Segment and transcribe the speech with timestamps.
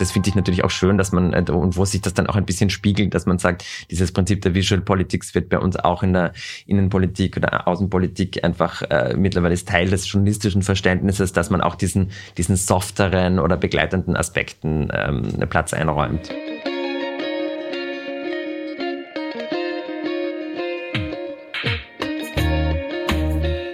[0.00, 2.36] Das finde ich natürlich auch schön, dass man, äh, und wo sich das dann auch
[2.36, 6.02] ein bisschen spiegelt, dass man sagt, dieses Prinzip der Visual Politics wird bei uns auch
[6.02, 6.32] in der
[6.66, 12.10] Innenpolitik oder Außenpolitik einfach äh, mittlerweile ist Teil des journalistischen Verständnisses, dass man auch diesen,
[12.36, 16.30] diesen softeren oder begleitenden Aspekten ähm, Platz einräumt.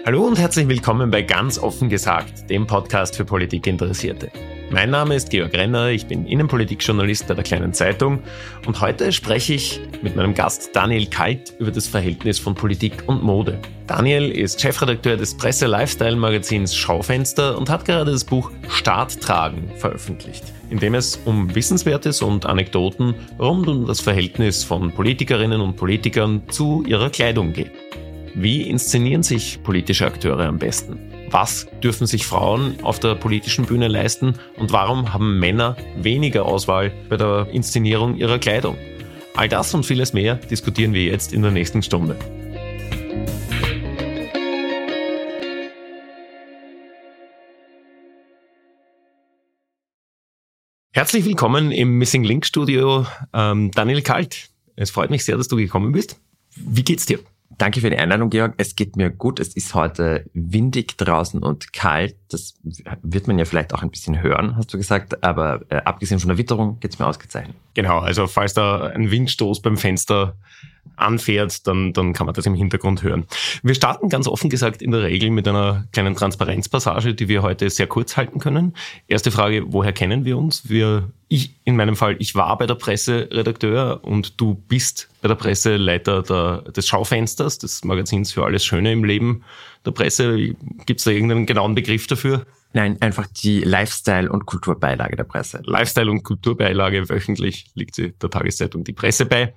[0.07, 4.31] Hallo und herzlich willkommen bei Ganz offen gesagt, dem Podcast für Politikinteressierte.
[4.71, 8.21] Mein Name ist Georg Renner, ich bin Innenpolitikjournalist bei der Kleinen Zeitung
[8.69, 13.25] und heute spreche ich mit meinem Gast Daniel Kalt über das Verhältnis von Politik und
[13.25, 13.59] Mode.
[13.89, 20.79] Daniel ist Chefredakteur des Presse-Lifestyle-Magazins Schaufenster und hat gerade das Buch Staat tragen veröffentlicht, in
[20.79, 26.84] dem es um Wissenswertes und Anekdoten rund um das Verhältnis von Politikerinnen und Politikern zu
[26.87, 27.86] ihrer Kleidung geht.
[28.39, 30.98] Wie inszenieren sich politische Akteure am besten?
[31.31, 36.93] Was dürfen sich Frauen auf der politischen Bühne leisten und warum haben Männer weniger Auswahl
[37.09, 38.77] bei der Inszenierung ihrer Kleidung?
[39.37, 42.15] All das und vieles mehr diskutieren wir jetzt in der nächsten Stunde.
[50.93, 54.50] Herzlich willkommen im Missing Link Studio, ähm, Daniel Kalt.
[54.77, 56.21] Es freut mich sehr, dass du gekommen bist.
[56.55, 57.19] Wie geht's dir?
[57.59, 58.55] Danke für die Einladung, Georg.
[58.59, 59.41] Es geht mir gut.
[59.41, 62.17] Es ist heute windig draußen und kalt.
[62.28, 62.55] Das
[63.03, 65.25] wird man ja vielleicht auch ein bisschen hören, hast du gesagt.
[65.25, 67.56] Aber äh, abgesehen von der Witterung geht's mir ausgezeichnet.
[67.76, 70.34] Genau, also falls da ein Windstoß beim Fenster
[70.97, 73.26] anfährt, dann, dann kann man das im Hintergrund hören.
[73.62, 77.69] Wir starten ganz offen gesagt in der Regel mit einer kleinen Transparenzpassage, die wir heute
[77.69, 78.72] sehr kurz halten können.
[79.09, 80.70] Erste Frage, woher kennen wir uns?
[80.70, 85.28] Wir, ich, in meinem Fall, ich war bei der Presse Redakteur und du bist bei
[85.28, 89.44] der Presse Leiter der, des Schaufensters, des Magazins für alles Schöne im Leben
[89.84, 90.54] der Presse.
[90.86, 92.47] Gibt es da irgendeinen genauen Begriff dafür?
[92.72, 95.62] Nein, einfach die Lifestyle- und Kulturbeilage der Presse.
[95.65, 99.54] Lifestyle- und Kulturbeilage wöchentlich liegt sie der Tageszeitung Die Presse bei.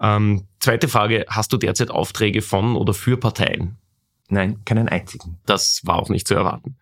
[0.00, 3.76] Ähm, zweite Frage, hast du derzeit Aufträge von oder für Parteien?
[4.28, 5.38] Nein, keinen einzigen.
[5.46, 6.76] Das war auch nicht zu erwarten.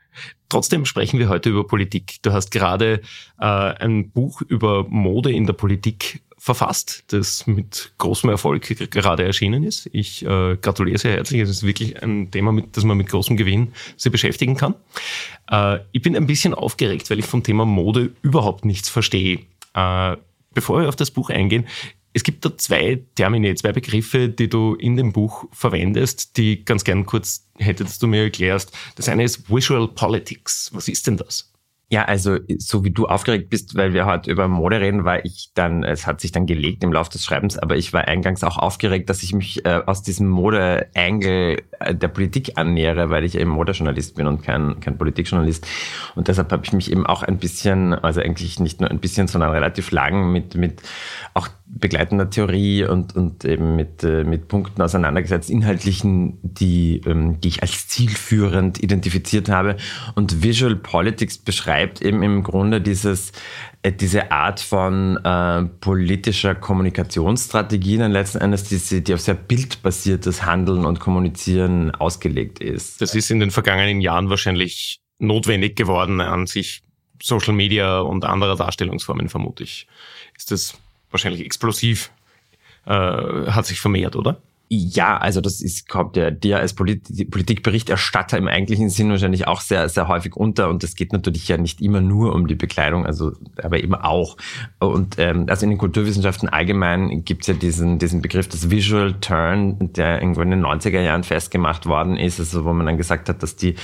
[0.48, 2.22] Trotzdem sprechen wir heute über Politik.
[2.22, 3.00] Du hast gerade
[3.40, 9.62] äh, ein Buch über Mode in der Politik verfasst, das mit großem Erfolg gerade erschienen
[9.62, 9.88] ist.
[9.92, 11.40] Ich äh, gratuliere sehr herzlich.
[11.40, 14.74] Es ist wirklich ein Thema, mit, das man mit großem Gewinn sich beschäftigen kann.
[15.50, 19.40] Äh, ich bin ein bisschen aufgeregt, weil ich vom Thema Mode überhaupt nichts verstehe.
[19.72, 20.16] Äh,
[20.52, 21.66] bevor wir auf das Buch eingehen,
[22.12, 26.84] es gibt da zwei Termine, zwei Begriffe, die du in dem Buch verwendest, die ganz
[26.84, 28.70] gern kurz hättest du mir erklärst.
[28.96, 30.70] Das eine ist Visual Politics.
[30.74, 31.53] Was ist denn das?
[31.94, 35.52] Ja, also so wie du aufgeregt bist, weil wir heute über Mode reden, war ich
[35.54, 38.58] dann, es hat sich dann gelegt im Laufe des Schreibens, aber ich war eingangs auch
[38.58, 43.50] aufgeregt, dass ich mich äh, aus diesem Mode-Angle äh, der Politik annähere, weil ich eben
[43.50, 45.68] Modejournalist bin und kein, kein Politikjournalist.
[46.16, 49.28] Und deshalb habe ich mich eben auch ein bisschen, also eigentlich nicht nur ein bisschen,
[49.28, 50.82] sondern relativ lang mit, mit
[51.32, 51.46] auch
[51.78, 57.62] begleitender Theorie und, und eben mit, äh, mit Punkten auseinandergesetzt, inhaltlichen, die, ähm, die ich
[57.62, 59.76] als zielführend identifiziert habe.
[60.14, 63.32] Und Visual Politics beschreibt eben im Grunde dieses,
[63.82, 70.44] äh, diese Art von äh, politischer Kommunikationsstrategie dann letzten Endes, die, die auf sehr bildbasiertes
[70.44, 73.00] Handeln und Kommunizieren ausgelegt ist.
[73.00, 76.82] Das ist in den vergangenen Jahren wahrscheinlich notwendig geworden an sich
[77.22, 79.86] Social Media und anderer Darstellungsformen, vermute ich.
[80.36, 80.78] Ist das
[81.14, 82.10] wahrscheinlich explosiv,
[82.86, 84.42] äh, hat sich vermehrt, oder?
[84.76, 89.60] Ja, also das ist, kommt ja dir als Polit Politikberichterstatter im eigentlichen Sinn wahrscheinlich auch
[89.60, 93.06] sehr, sehr häufig unter und es geht natürlich ja nicht immer nur um die Bekleidung,
[93.06, 93.32] also
[93.62, 94.36] aber eben auch.
[94.80, 99.14] Und ähm, also in den Kulturwissenschaften allgemein gibt es ja diesen, diesen Begriff des Visual
[99.20, 103.28] Turn, der irgendwo in den 90er Jahren festgemacht worden ist, also wo man dann gesagt
[103.28, 103.76] hat, dass die,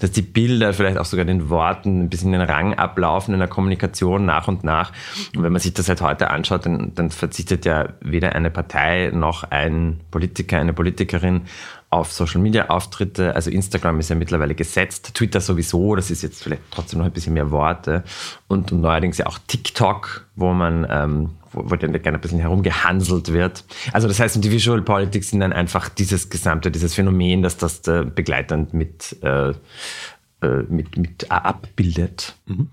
[0.00, 3.48] dass die Bilder, vielleicht auch sogar den Worten ein bisschen den Rang ablaufen in der
[3.48, 4.92] Kommunikation nach und nach.
[5.36, 9.12] Und wenn man sich das halt heute anschaut, dann, dann verzichtet ja weder eine Partei
[9.14, 11.42] noch ein Politiker Politiker, eine Politikerin
[11.90, 13.34] auf Social Media Auftritte.
[13.34, 17.12] Also Instagram ist ja mittlerweile gesetzt, Twitter sowieso, das ist jetzt vielleicht trotzdem noch ein
[17.12, 18.02] bisschen mehr Worte.
[18.48, 23.32] Und, neuerdings ja auch TikTok, wo man, ähm, wo, wo dann gerne ein bisschen herumgehanselt
[23.32, 23.64] wird.
[23.92, 27.86] Also das heißt, die Visual Politics sind dann einfach dieses gesamte, dieses Phänomen, dass das
[27.86, 32.34] äh, begleitend mit, äh, äh mit, mit abbildet.
[32.46, 32.70] Mhm.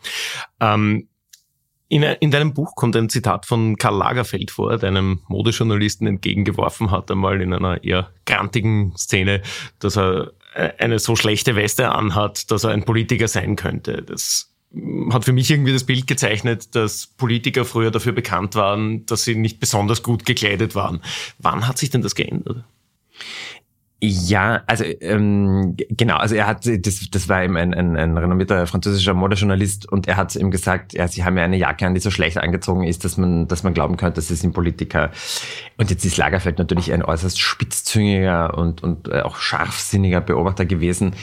[0.61, 1.07] Ähm
[1.89, 6.91] in, in deinem Buch kommt ein Zitat von Karl Lagerfeld vor, der einem Modejournalisten entgegengeworfen
[6.91, 9.41] hat, einmal in einer eher grantigen Szene,
[9.79, 14.03] dass er äh, eine so schlechte Weste anhat, dass er ein Politiker sein könnte.
[14.03, 14.53] Das
[15.11, 19.33] hat für mich irgendwie das Bild gezeichnet, dass Politiker früher dafür bekannt waren, dass sie
[19.33, 21.01] nicht besonders gut gekleidet waren.
[21.39, 22.63] Wann hat sich denn das geändert?
[24.01, 28.65] Ja, also ähm, genau, also er hat, das, das war eben ein, ein, ein renommierter
[28.65, 31.99] französischer Modejournalist und er hat ihm gesagt, ja, sie haben ja eine Jacke an, die
[31.99, 35.11] so schlecht angezogen ist, dass man, dass man glauben könnte, sie sind Politiker.
[35.75, 41.13] Und jetzt ist Lagerfeld natürlich ein äußerst spitzzüngiger und, und äh, auch scharfsinniger Beobachter gewesen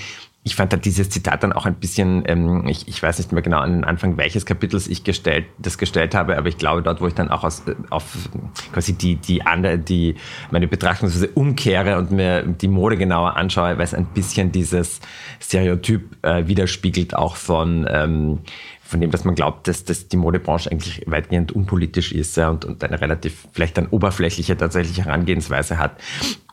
[0.46, 3.42] ich fand da dieses Zitat dann auch ein bisschen, ähm, ich, ich weiß nicht mehr
[3.42, 7.00] genau an den Anfang welches Kapitels ich gestellt, das gestellt habe, aber ich glaube dort,
[7.00, 8.28] wo ich dann auch aus, äh, auf
[8.72, 10.14] quasi die, die andere, die,
[10.52, 15.00] meine Betrachtungsweise umkehre und mir die Mode genauer anschaue, weil es ein bisschen dieses
[15.40, 18.38] Stereotyp äh, widerspiegelt auch von, ähm,
[18.82, 22.64] von dem, dass man glaubt, dass, dass die Modebranche eigentlich weitgehend unpolitisch ist ja, und,
[22.64, 26.00] und eine relativ vielleicht dann oberflächliche tatsächliche Herangehensweise hat.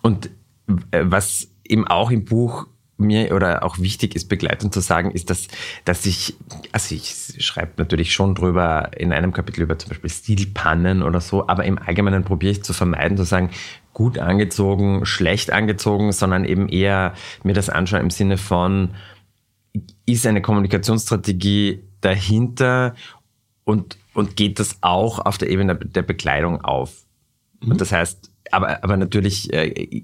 [0.01, 0.31] Und
[0.89, 2.65] äh, was eben auch im Buch
[3.03, 5.47] mir oder auch wichtig ist, begleitend zu sagen, ist, dass,
[5.85, 6.35] dass ich,
[6.71, 11.47] also ich schreibe natürlich schon drüber in einem Kapitel über zum Beispiel Stilpannen oder so,
[11.47, 13.51] aber im Allgemeinen probiere ich zu vermeiden, zu sagen,
[13.93, 17.13] gut angezogen, schlecht angezogen, sondern eben eher
[17.43, 18.95] mir das anschauen im Sinne von,
[20.05, 22.95] ist eine Kommunikationsstrategie dahinter
[23.63, 27.03] und, und geht das auch auf der Ebene der Bekleidung auf?
[27.61, 27.71] Mhm.
[27.71, 30.03] Und das heißt, aber, aber natürlich äh,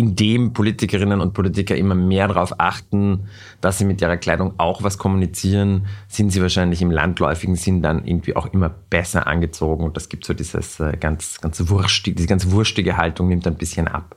[0.00, 3.28] indem Politikerinnen und Politiker immer mehr darauf achten,
[3.60, 8.06] dass sie mit ihrer Kleidung auch was kommunizieren, sind sie wahrscheinlich im landläufigen Sinn dann
[8.06, 9.84] irgendwie auch immer besser angezogen.
[9.84, 13.56] Und das gibt so dieses äh, ganz, ganz wurstige, diese ganz wurstige Haltung nimmt ein
[13.56, 14.16] bisschen ab.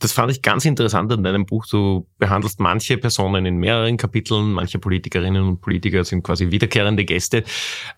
[0.00, 1.66] Das fand ich ganz interessant an deinem Buch.
[1.66, 7.44] Du behandelst manche Personen in mehreren Kapiteln, manche Politikerinnen und Politiker sind quasi wiederkehrende Gäste.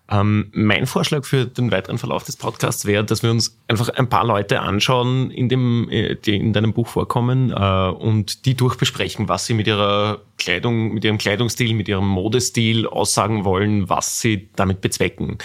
[0.09, 4.07] Ähm, mein Vorschlag für den weiteren Verlauf des Podcasts wäre, dass wir uns einfach ein
[4.07, 9.27] paar Leute anschauen, in dem, äh, die in deinem Buch vorkommen, äh, und die durchbesprechen,
[9.27, 14.49] was sie mit ihrer Kleidung, mit ihrem Kleidungsstil, mit ihrem Modestil aussagen wollen, was sie
[14.55, 15.39] damit bezwecken.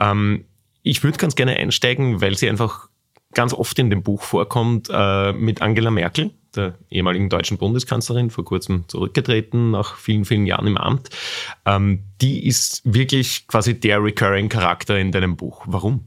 [0.00, 0.46] Ähm,
[0.82, 2.88] ich würde ganz gerne einsteigen, weil sie einfach
[3.34, 8.44] ganz oft in dem Buch vorkommt, äh, mit Angela Merkel, der ehemaligen deutschen Bundeskanzlerin, vor
[8.44, 11.10] kurzem zurückgetreten, nach vielen, vielen Jahren im Amt.
[11.64, 15.62] Ähm, die ist wirklich quasi der recurring Charakter in deinem Buch.
[15.66, 16.04] Warum?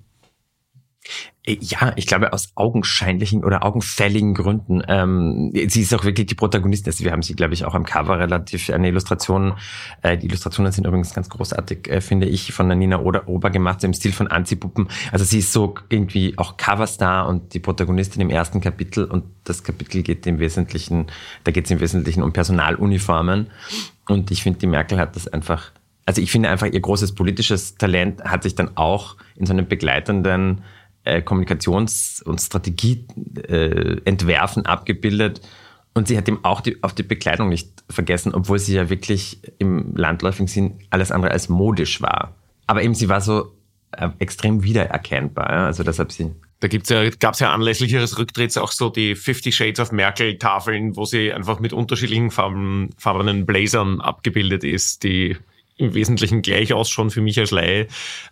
[1.46, 4.81] Äh, ja, ich glaube aus augenscheinlichen oder augenfälligen Gründen.
[4.88, 6.92] Ähm, sie ist auch wirklich die Protagonistin.
[6.92, 9.54] Also wir haben sie, glaube ich, auch am Cover relativ eine Illustration.
[10.02, 13.50] Äh, die Illustrationen sind übrigens ganz großartig, äh, finde ich, von der Nina Ober, Ober
[13.50, 14.88] gemacht, so im Stil von Anzipuppen.
[15.12, 19.06] Also sie ist so irgendwie auch Coverstar und die Protagonistin im ersten Kapitel.
[19.06, 21.07] Und das Kapitel geht im Wesentlichen,
[21.44, 23.48] da geht es im Wesentlichen um Personaluniformen.
[24.07, 25.72] Und ich finde, die Merkel hat das einfach
[26.07, 29.68] also ich finde einfach, ihr großes politisches Talent hat sich dann auch in so einem
[29.68, 30.62] begleitenden
[31.06, 35.40] äh, Kommunikations- und Strategieentwerfen äh, abgebildet.
[35.94, 39.40] Und sie hat eben auch die, auf die Bekleidung nicht vergessen, obwohl sie ja wirklich
[39.59, 42.35] im landläufigen Sinn alles andere als modisch war.
[42.68, 43.56] Aber eben sie war so
[43.92, 45.50] äh, extrem wiedererkennbar.
[45.50, 45.66] Ja?
[45.68, 46.31] Also deshalb sie.
[46.59, 50.38] Da gibt's ja, gab's ja anlässlich ihres Rücktritts auch so die Fifty Shades of Merkel
[50.38, 55.38] Tafeln, wo sie einfach mit unterschiedlichen Farben, farbenen Blazern abgebildet ist, die
[55.77, 57.87] im Wesentlichen gleich ausschauen für mich als Laie.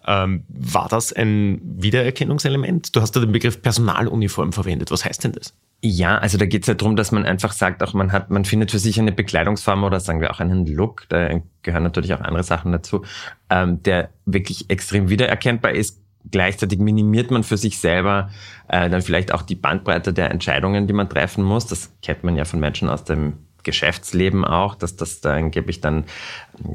[0.08, 2.96] Ähm, war das ein Wiedererkennungselement?
[2.96, 4.92] Du hast da den Begriff Personaluniform verwendet.
[4.92, 5.54] Was heißt denn das?
[5.82, 8.46] Ja, also da geht es ja darum, dass man einfach sagt, auch man hat, man
[8.46, 12.22] findet für sich eine Bekleidungsform oder sagen wir auch einen Look, da gehören natürlich auch
[12.22, 13.04] andere Sachen dazu,
[13.50, 16.00] ähm, der wirklich extrem wiedererkennbar ist.
[16.32, 18.30] Gleichzeitig minimiert man für sich selber
[18.70, 21.68] äh, dann vielleicht auch die Bandbreite der Entscheidungen, die man treffen muss.
[21.68, 26.06] Das kennt man ja von Menschen aus dem Geschäftsleben auch, dass das da angeblich dann,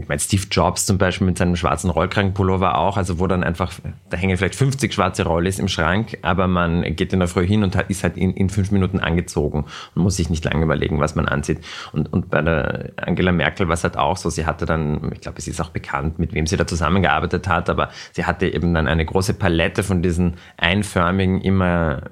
[0.00, 3.72] ich meine, Steve Jobs zum Beispiel mit seinem schwarzen Rollkragenpullover auch, also wo dann einfach,
[4.10, 7.62] da hängen vielleicht 50 schwarze Rollis im Schrank, aber man geht in der Früh hin
[7.62, 11.14] und ist halt in, in fünf Minuten angezogen und muss sich nicht lange überlegen, was
[11.14, 11.60] man anzieht.
[11.92, 15.20] Und, und bei der Angela Merkel war es halt auch so, sie hatte dann, ich
[15.20, 18.74] glaube, es ist auch bekannt, mit wem sie da zusammengearbeitet hat, aber sie hatte eben
[18.74, 22.02] dann eine große Palette von diesen einförmigen, immer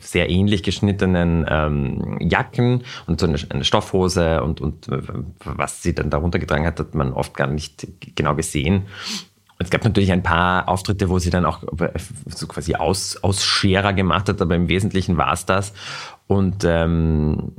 [0.00, 5.00] sehr ähnlich geschnittenen ähm, Jacken und so eine, eine Stoffhose und, und äh,
[5.44, 8.86] was sie dann darunter getragen hat, hat man oft gar nicht genau gesehen.
[9.58, 11.62] Es gab natürlich ein paar Auftritte, wo sie dann auch
[12.26, 15.72] so quasi Aus, Ausscherer gemacht hat, aber im Wesentlichen war es das.
[16.26, 17.52] Und ähm,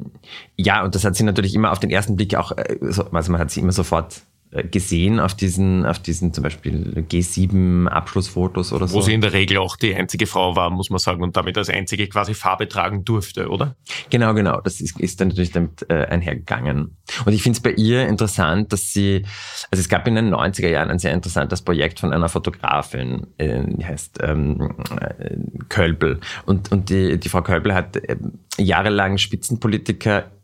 [0.57, 3.39] ja, und das hat sie natürlich immer auf den ersten Blick auch, äh, also man
[3.39, 4.23] hat sie immer sofort
[4.71, 8.95] gesehen auf diesen, auf diesen zum Beispiel G7-Abschlussfotos oder so.
[8.95, 11.57] Wo sie in der Regel auch die einzige Frau war, muss man sagen, und damit
[11.57, 13.75] als einzige quasi Farbe tragen durfte, oder?
[14.09, 14.61] Genau, genau.
[14.61, 16.97] Das ist, ist dann natürlich damit äh, einhergegangen.
[17.25, 19.25] Und ich finde es bei ihr interessant, dass sie,
[19.71, 23.63] also es gab in den 90er Jahren ein sehr interessantes Projekt von einer Fotografin, äh,
[23.65, 25.35] die heißt ähm, äh,
[25.69, 26.19] Kölbel.
[26.45, 28.17] Und, und die, die Frau Kölbel hat äh,
[28.57, 30.42] jahrelang SpitzenpolitikerInnen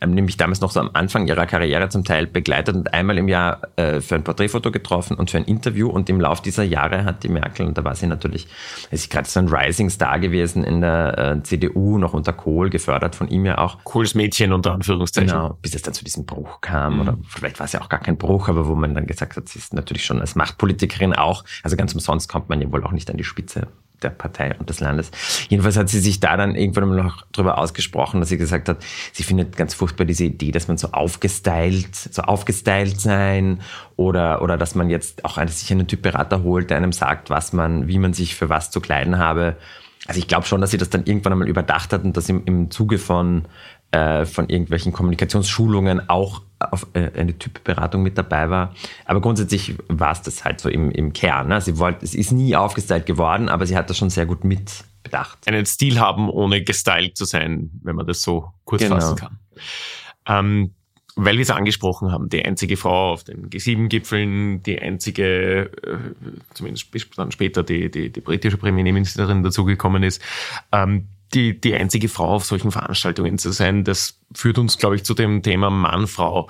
[0.00, 3.28] ähm, nämlich damals noch so am Anfang ihrer Karriere zum Teil begleitet und einmal im
[3.28, 5.88] Jahr äh, für ein Porträtfoto getroffen und für ein Interview.
[5.88, 8.46] Und im Lauf dieser Jahre hat die Merkel, und da war sie natürlich,
[8.90, 12.70] ist sie gerade so ein Rising Star gewesen in der äh, CDU, noch unter Kohl,
[12.70, 13.78] gefördert von ihm ja auch.
[13.84, 15.30] Kohls Mädchen unter Anführungszeichen.
[15.30, 16.94] Genau, bis es dann zu diesem Bruch kam.
[16.94, 17.00] Mhm.
[17.00, 19.48] Oder vielleicht war es ja auch gar kein Bruch, aber wo man dann gesagt hat,
[19.48, 22.92] sie ist natürlich schon als Machtpolitikerin auch, also ganz umsonst kommt man ja wohl auch
[22.92, 23.68] nicht an die Spitze
[24.02, 25.10] der Partei und des Landes.
[25.48, 28.78] Jedenfalls hat sie sich da dann irgendwann noch drüber ausgesprochen, dass sie gesagt hat,
[29.12, 33.60] sie findet ganz furchtbar diese Idee, dass man so aufgestylt, so aufgestylt sein
[33.96, 37.52] oder, oder dass man jetzt auch sich einen Typ Berater holt, der einem sagt, was
[37.52, 39.56] man, wie man sich für was zu kleiden habe.
[40.06, 42.42] Also ich glaube schon, dass sie das dann irgendwann einmal überdacht hat und dass im,
[42.44, 43.46] im Zuge von,
[43.90, 48.74] äh, von irgendwelchen Kommunikationsschulungen auch auf äh, eine Typberatung mit dabei war.
[49.04, 51.48] Aber grundsätzlich war es das halt so im, im Kern.
[51.48, 51.60] Ne?
[51.60, 55.38] Sie wollte, es ist nie aufgestylt geworden, aber sie hat das schon sehr gut mitbedacht.
[55.46, 58.96] Einen Stil haben, ohne gestylt zu sein, wenn man das so kurz genau.
[58.96, 59.38] fassen kann.
[60.26, 60.74] Ähm,
[61.16, 65.98] weil wir es angesprochen haben, die einzige Frau auf den G7-Gipfeln, die einzige, äh,
[66.54, 70.20] zumindest bis dann später die, die, die britische Premierministerin dazugekommen ist,
[70.72, 75.04] ähm, die, die einzige Frau auf solchen Veranstaltungen zu sein, das führt uns, glaube ich,
[75.04, 76.48] zu dem Thema Mann-Frau.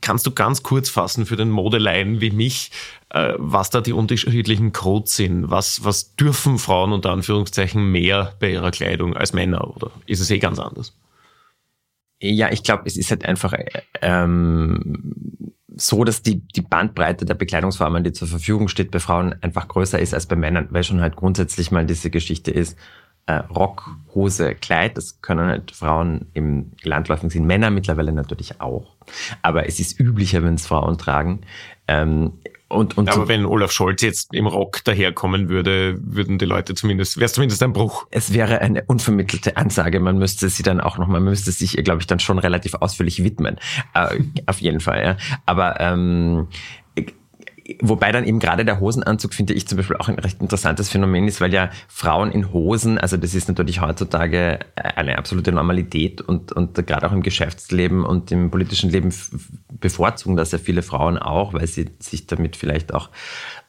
[0.00, 2.70] Kannst du ganz kurz fassen für den Modeleien wie mich,
[3.10, 5.50] äh, was da die unterschiedlichen Codes sind?
[5.50, 10.30] Was, was dürfen Frauen unter Anführungszeichen mehr bei ihrer Kleidung als Männer oder ist es
[10.30, 10.96] eh ganz anders?
[12.20, 13.52] Ja, ich glaube, es ist halt einfach
[14.00, 19.68] ähm, so, dass die, die Bandbreite der Bekleidungsformen, die zur Verfügung steht, bei Frauen einfach
[19.68, 22.78] größer ist als bei Männern, weil schon halt grundsätzlich mal diese Geschichte ist,
[23.26, 24.96] äh, Rock, Hose, Kleid.
[24.96, 28.96] Das können halt Frauen im Landläufigen sehen, Männer mittlerweile natürlich auch.
[29.42, 31.42] Aber es ist üblicher, wenn es Frauen tragen.
[31.88, 32.32] Ähm,
[32.68, 36.74] und, und Aber so, wenn Olaf Scholz jetzt im Rock daherkommen würde, würden die Leute
[36.74, 38.06] zumindest, wäre es zumindest ein Bruch.
[38.10, 40.00] Es wäre eine unvermittelte Ansage.
[40.00, 43.22] Man müsste sie dann auch nochmal, man müsste sich, glaube ich, dann schon relativ ausführlich
[43.22, 43.58] widmen.
[43.94, 45.16] Äh, auf jeden Fall, ja.
[45.46, 46.48] Aber ähm,
[47.80, 51.26] Wobei dann eben gerade der Hosenanzug, finde ich zum Beispiel auch ein recht interessantes Phänomen
[51.26, 56.52] ist, weil ja Frauen in Hosen, also das ist natürlich heutzutage eine absolute Normalität und,
[56.52, 59.14] und gerade auch im Geschäftsleben und im politischen Leben
[59.80, 63.08] bevorzugen das ja viele Frauen auch, weil sie sich damit vielleicht auch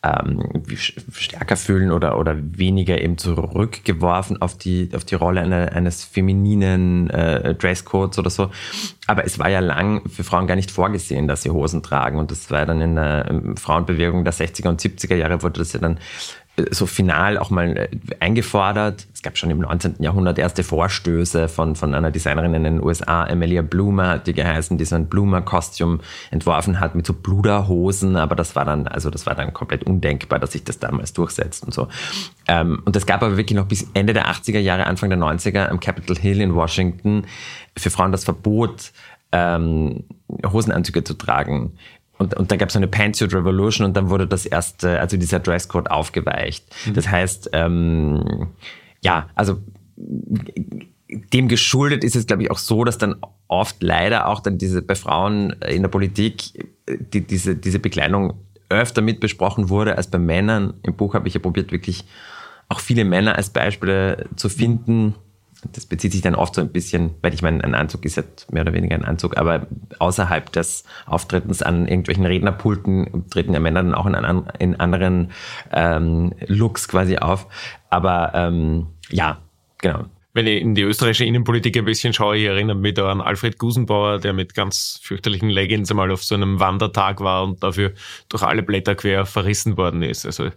[0.05, 0.63] ähm,
[1.11, 7.09] stärker fühlen oder, oder weniger eben zurückgeworfen auf die, auf die Rolle eine, eines femininen
[7.09, 8.49] äh, Dresscodes oder so.
[9.07, 12.17] Aber es war ja lang für Frauen gar nicht vorgesehen, dass sie Hosen tragen.
[12.19, 15.73] Und das war dann in der ähm, Frauenbewegung der 60er und 70er Jahre wurde das
[15.73, 15.99] ja dann
[16.71, 19.07] so final auch mal äh, eingefordert.
[19.13, 19.95] Es gab schon im 19.
[19.99, 24.85] Jahrhundert erste Vorstöße von, von einer Designerin in den USA, Amelia Bloomer die geheißen, die
[24.85, 25.99] so ein Bloomer-Kostüm
[26.31, 30.39] entworfen hat mit so Bluderhosen, aber das war dann, also das war dann komplett undenkbar,
[30.39, 31.89] dass sich das damals durchsetzt und so.
[32.47, 35.67] Ähm, und es gab aber wirklich noch bis Ende der 80er Jahre, Anfang der 90er
[35.67, 37.25] am Capitol Hill in Washington
[37.77, 38.93] für Frauen das Verbot,
[39.31, 40.05] ähm,
[40.45, 41.77] Hosenanzüge zu tragen
[42.17, 45.39] und, und dann gab es eine Pantsuit Revolution und dann wurde das erste, also dieser
[45.39, 46.65] Dresscode aufgeweicht.
[46.85, 46.93] Mhm.
[46.93, 48.47] Das heißt, ähm,
[49.01, 49.59] ja, also
[51.07, 53.15] dem geschuldet ist es, glaube ich, auch so, dass dann
[53.47, 58.33] oft leider auch dann diese bei Frauen in der Politik die, diese, diese Bekleidung
[58.69, 60.73] öfter mit besprochen wurde als bei Männern.
[60.83, 62.05] Im Buch habe ich ja probiert, wirklich
[62.67, 65.15] auch viele Männer als Beispiele zu finden,
[65.73, 68.23] das bezieht sich dann oft so ein bisschen, weil ich meine, ein Anzug ist ja
[68.51, 69.67] mehr oder weniger ein Anzug, aber
[69.99, 75.31] außerhalb des Auftretens an irgendwelchen Rednerpulten treten ja Männer dann auch in, an, in anderen
[75.71, 77.47] ähm, Looks quasi auf.
[77.89, 79.39] Aber ähm, ja,
[79.77, 80.05] genau.
[80.33, 83.57] wenn ich in die österreichische Innenpolitik ein bisschen schaue, ich erinnere mich da an Alfred
[83.57, 87.93] Gusenbauer, der mit ganz fürchterlichen Leggings einmal auf so einem Wandertag war und dafür
[88.29, 90.25] durch alle Blätter quer verrissen worden ist.
[90.25, 90.49] Also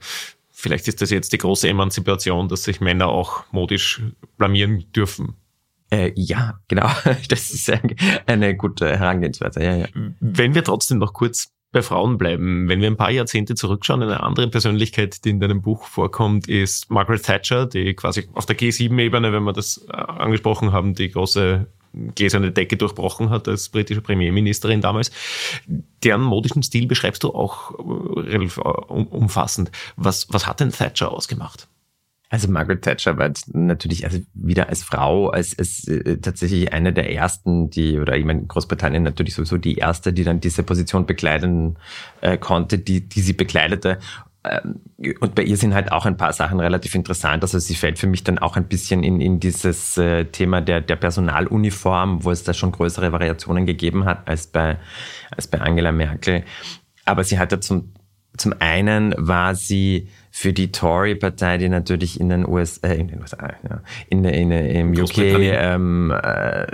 [0.59, 4.03] vielleicht ist das jetzt die große Emanzipation, dass sich Männer auch modisch
[4.37, 5.37] blamieren dürfen.
[5.91, 6.91] Äh, ja, genau.
[7.29, 7.73] Das ist
[8.27, 9.63] eine gute Herangehensweise.
[9.63, 9.87] Ja, ja.
[10.21, 12.67] Wenn wir trotzdem noch kurz bei Frauen bleiben.
[12.67, 16.91] Wenn wir ein paar Jahrzehnte zurückschauen, eine andere Persönlichkeit, die in deinem Buch vorkommt, ist
[16.91, 21.67] Margaret Thatcher, die quasi auf der G7-Ebene, wenn wir das äh, angesprochen haben, die große
[22.15, 25.11] gläserne Decke durchbrochen hat als britische Premierministerin damals.
[26.05, 29.71] Deren modischen Stil beschreibst du auch äh, relativ äh, umfassend.
[29.97, 31.69] Was, was hat denn Thatcher ausgemacht?
[32.31, 37.11] Also Margaret Thatcher war natürlich also wieder als Frau, als, als äh, tatsächlich eine der
[37.11, 41.79] ersten, die, oder ich meine Großbritannien natürlich sowieso die erste, die dann diese Position bekleiden
[42.21, 43.99] äh, konnte, die, die sie bekleidete.
[44.45, 44.81] Ähm,
[45.21, 47.43] und bei ihr sind halt auch ein paar Sachen relativ interessant.
[47.43, 50.81] Also sie fällt für mich dann auch ein bisschen in, in dieses äh, Thema der,
[50.81, 54.79] der Personaluniform, wo es da schon größere Variationen gegeben hat als bei,
[55.31, 56.45] als bei Angela Merkel.
[57.05, 57.93] Aber sie hatte zum,
[58.39, 63.21] zum einen war sie für die Tory-Partei, die natürlich in den USA, äh, in den
[63.21, 66.67] USA, ja, in, in, im UK ähm, äh,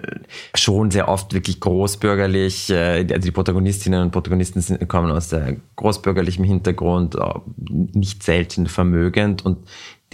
[0.55, 5.57] schon sehr oft wirklich großbürgerlich, äh, also die Protagonistinnen und Protagonisten sind, kommen aus der
[5.77, 7.21] großbürgerlichem Hintergrund, äh,
[7.57, 9.47] nicht selten vermögend.
[9.47, 9.59] Und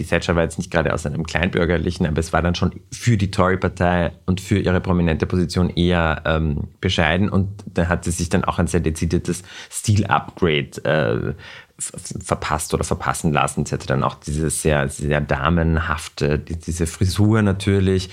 [0.01, 3.17] die Thatcher war jetzt nicht gerade aus einem kleinbürgerlichen, aber es war dann schon für
[3.17, 8.29] die Tory-Partei und für ihre prominente Position eher ähm, bescheiden und da hat sie sich
[8.29, 11.33] dann auch ein sehr dezidiertes Stil-Upgrade äh,
[11.81, 13.65] verpasst oder verpassen lassen.
[13.65, 18.09] Sie hatte dann auch diese sehr, sehr damenhafte, diese Frisur natürlich.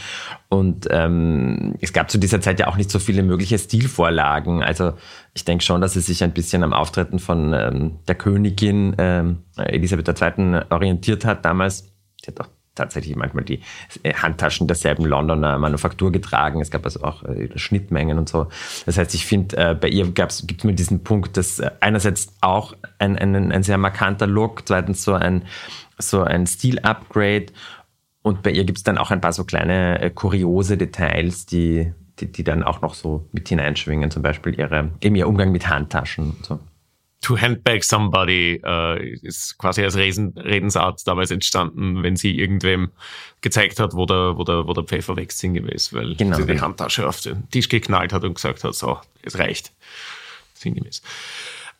[0.49, 4.63] Und ähm, es gab zu dieser Zeit ja auch nicht so viele mögliche Stilvorlagen.
[4.63, 4.95] Also
[5.35, 9.45] ich denke schon, dass sie sich ein bisschen am Auftreten von ähm, der Königin ähm,
[9.57, 10.63] Elisabeth II.
[10.71, 11.93] orientiert hat damals.
[12.21, 13.61] Sie hat auch tatsächlich manchmal die
[14.03, 16.61] äh, Handtaschen derselben Londoner Manufaktur getragen.
[16.61, 18.49] Es gab also auch äh, Schnittmengen und so.
[18.87, 22.75] Das heißt, ich finde, äh, bei ihr gibt es mir diesen Punkt, dass einerseits auch
[22.99, 25.45] ein, ein, ein sehr markanter Look, zweitens so ein,
[25.99, 27.47] so ein Stil-Upgrade
[28.23, 32.31] und bei ihr gibt es dann auch ein paar so kleine kuriose Details, die, die,
[32.31, 36.31] die dann auch noch so mit hineinschwingen, zum Beispiel ihre, eben ihr Umgang mit Handtaschen
[36.31, 36.61] und so.
[37.21, 42.91] To Handbag Somebody äh, ist quasi als Reden, Redensart damals entstanden, wenn sie irgendwem
[43.41, 46.53] gezeigt hat, wo der, wo der, wo der Pfeffer wächst, sinngemäß, weil genau, sie die
[46.53, 46.63] genau.
[46.63, 49.73] Handtasche auf den Tisch geknallt hat und gesagt hat, so, es reicht.
[50.55, 51.03] Sinngemäß.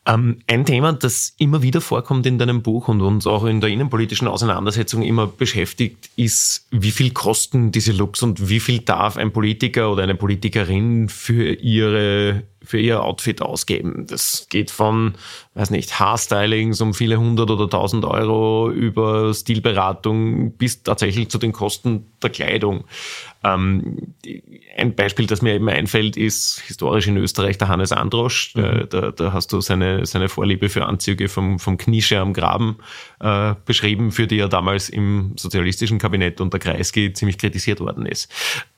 [0.09, 3.69] Ähm, ein Thema, das immer wieder vorkommt in deinem Buch und uns auch in der
[3.69, 9.31] innenpolitischen Auseinandersetzung immer beschäftigt, ist, wie viel kosten diese Looks und wie viel darf ein
[9.31, 14.05] Politiker oder eine Politikerin für ihre für ihr Outfit ausgeben.
[14.07, 15.15] Das geht von,
[15.53, 21.53] weiß nicht, Haarstylings um viele hundert oder tausend Euro über Stilberatung bis tatsächlich zu den
[21.53, 22.83] Kosten der Kleidung.
[23.43, 24.15] Ähm,
[24.77, 28.53] ein Beispiel, das mir eben einfällt, ist historisch in Österreich der Hannes Androsch.
[28.55, 28.87] Mhm.
[28.89, 32.77] Da, da, hast du seine, seine Vorliebe für Anzüge vom, vom Knische am Graben
[33.21, 38.29] äh, beschrieben, für die er damals im sozialistischen Kabinett unter Kreisky ziemlich kritisiert worden ist.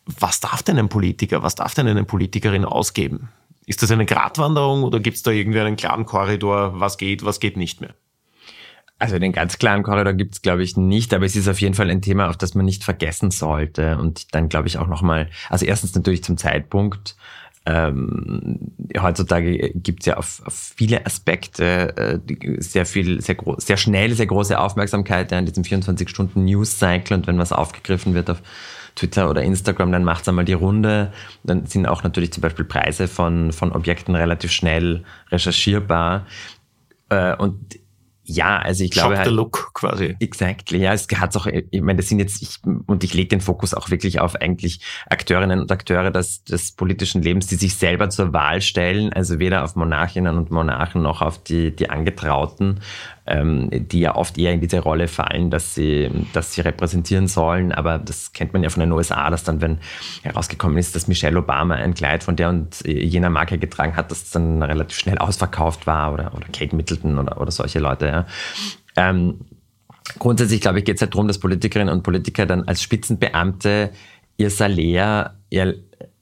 [0.06, 3.30] Was darf denn ein Politiker, was darf denn eine Politikerin ausgeben?
[3.66, 7.40] Ist das eine Gratwanderung oder gibt es da irgendwie einen klaren Korridor, was geht, was
[7.40, 7.94] geht nicht mehr?
[9.02, 11.74] Also den ganz klaren Korridor gibt es, glaube ich, nicht, aber es ist auf jeden
[11.74, 13.98] Fall ein Thema, auf das man nicht vergessen sollte.
[13.98, 17.16] Und dann glaube ich auch nochmal, also erstens natürlich zum Zeitpunkt.
[17.66, 24.14] Ähm, heutzutage gibt es ja auf, auf, viele Aspekte äh, sehr viel, sehr, sehr schnell,
[24.14, 28.42] sehr große Aufmerksamkeit ja, in diesem 24-Stunden-News-Cycle und wenn was aufgegriffen wird auf
[28.96, 31.12] Twitter oder Instagram, dann macht es einmal die Runde.
[31.44, 36.26] Dann sind auch natürlich zum Beispiel Preise von, von Objekten relativ schnell recherchierbar.
[37.10, 37.80] Äh, und
[38.24, 39.16] ja, also ich glaube.
[39.16, 40.16] Shop the look quasi.
[40.20, 40.94] Exactly, ja.
[40.94, 43.90] Es hat auch, ich meine, das sind jetzt, ich, und ich lege den Fokus auch
[43.90, 48.62] wirklich auf eigentlich Akteurinnen und Akteure des, des politischen Lebens, die sich selber zur Wahl
[48.62, 52.80] stellen, also weder auf Monarchinnen und Monarchen noch auf die, die Angetrauten
[53.26, 57.72] ähm, die ja oft eher in diese Rolle fallen, dass sie, dass sie repräsentieren sollen.
[57.72, 59.80] Aber das kennt man ja von den USA, dass dann, wenn
[60.24, 64.24] herausgekommen ist, dass Michelle Obama ein Kleid von der und jener Marke getragen hat, dass
[64.24, 68.08] es dann relativ schnell ausverkauft war oder, oder Kate Middleton oder, oder solche Leute.
[68.08, 68.26] Ja.
[68.96, 69.42] Ähm,
[70.18, 73.92] grundsätzlich, glaube ich, geht es halt darum, dass Politikerinnen und Politiker dann als Spitzenbeamte
[74.38, 75.76] ihr Salär ihr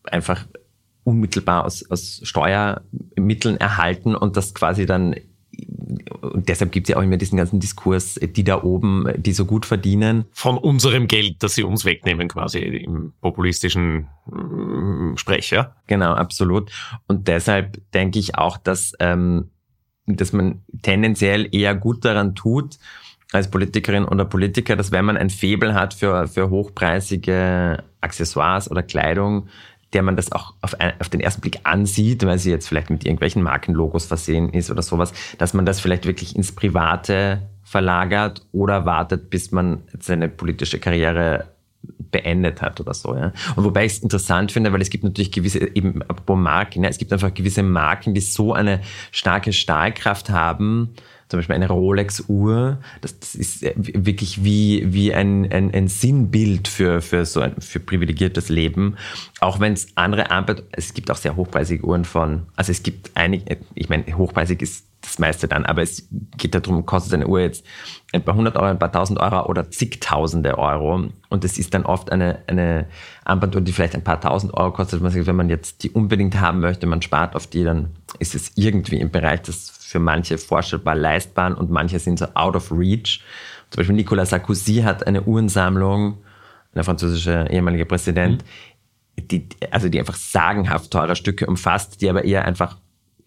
[0.03, 0.45] einfach
[1.03, 5.15] unmittelbar aus, aus Steuermitteln erhalten und das quasi dann
[6.21, 9.45] und deshalb gibt es ja auch immer diesen ganzen Diskurs, die da oben, die so
[9.45, 10.25] gut verdienen.
[10.31, 15.75] Von unserem Geld, das sie uns wegnehmen, quasi im populistischen äh, Sprech, ja?
[15.87, 16.71] Genau, absolut.
[17.07, 19.49] Und deshalb denke ich auch, dass, ähm,
[20.05, 22.77] dass man tendenziell eher gut daran tut,
[23.31, 28.81] als Politikerin oder Politiker, dass wenn man ein Faible hat für, für hochpreisige Accessoires oder
[28.81, 29.47] Kleidung,
[29.93, 32.89] der man das auch auf, ein, auf den ersten Blick ansieht, weil sie jetzt vielleicht
[32.89, 38.45] mit irgendwelchen Markenlogos versehen ist oder sowas, dass man das vielleicht wirklich ins Private verlagert
[38.51, 41.47] oder wartet, bis man seine politische Karriere
[42.11, 43.15] beendet hat oder so.
[43.15, 43.31] Ja.
[43.55, 46.89] Und wobei ich es interessant finde, weil es gibt natürlich gewisse, eben apropos Marken, ja,
[46.89, 50.95] es gibt einfach gewisse Marken, die so eine starke Stahlkraft haben,
[51.29, 57.01] zum Beispiel eine Rolex-Uhr, das, das ist wirklich wie, wie ein, ein, ein Sinnbild für,
[57.01, 58.97] für so ein für privilegiertes Leben.
[59.39, 63.11] Auch wenn es andere Armband, es gibt auch sehr hochpreisige Uhren von, also es gibt
[63.13, 67.39] einige, ich meine, hochpreisig ist das meiste dann, aber es geht darum, kostet eine Uhr
[67.39, 67.65] jetzt
[68.11, 71.09] ein paar hundert Euro, ein paar tausend Euro oder zigtausende Euro.
[71.29, 72.85] Und es ist dann oft eine, eine
[73.23, 75.01] Armbanduhr, die vielleicht ein paar tausend Euro kostet.
[75.01, 78.99] Wenn man jetzt die unbedingt haben möchte, man spart auf die, dann ist es irgendwie
[78.99, 83.23] im Bereich des für manche vorstellbar leistbar und manche sind so out of reach.
[83.71, 86.19] Zum Beispiel Nicolas Sarkozy hat eine Uhrensammlung,
[86.75, 88.43] der französische ehemalige Präsident,
[89.17, 89.27] mhm.
[89.27, 92.77] die, also die einfach sagenhaft teure Stücke umfasst, die aber eher einfach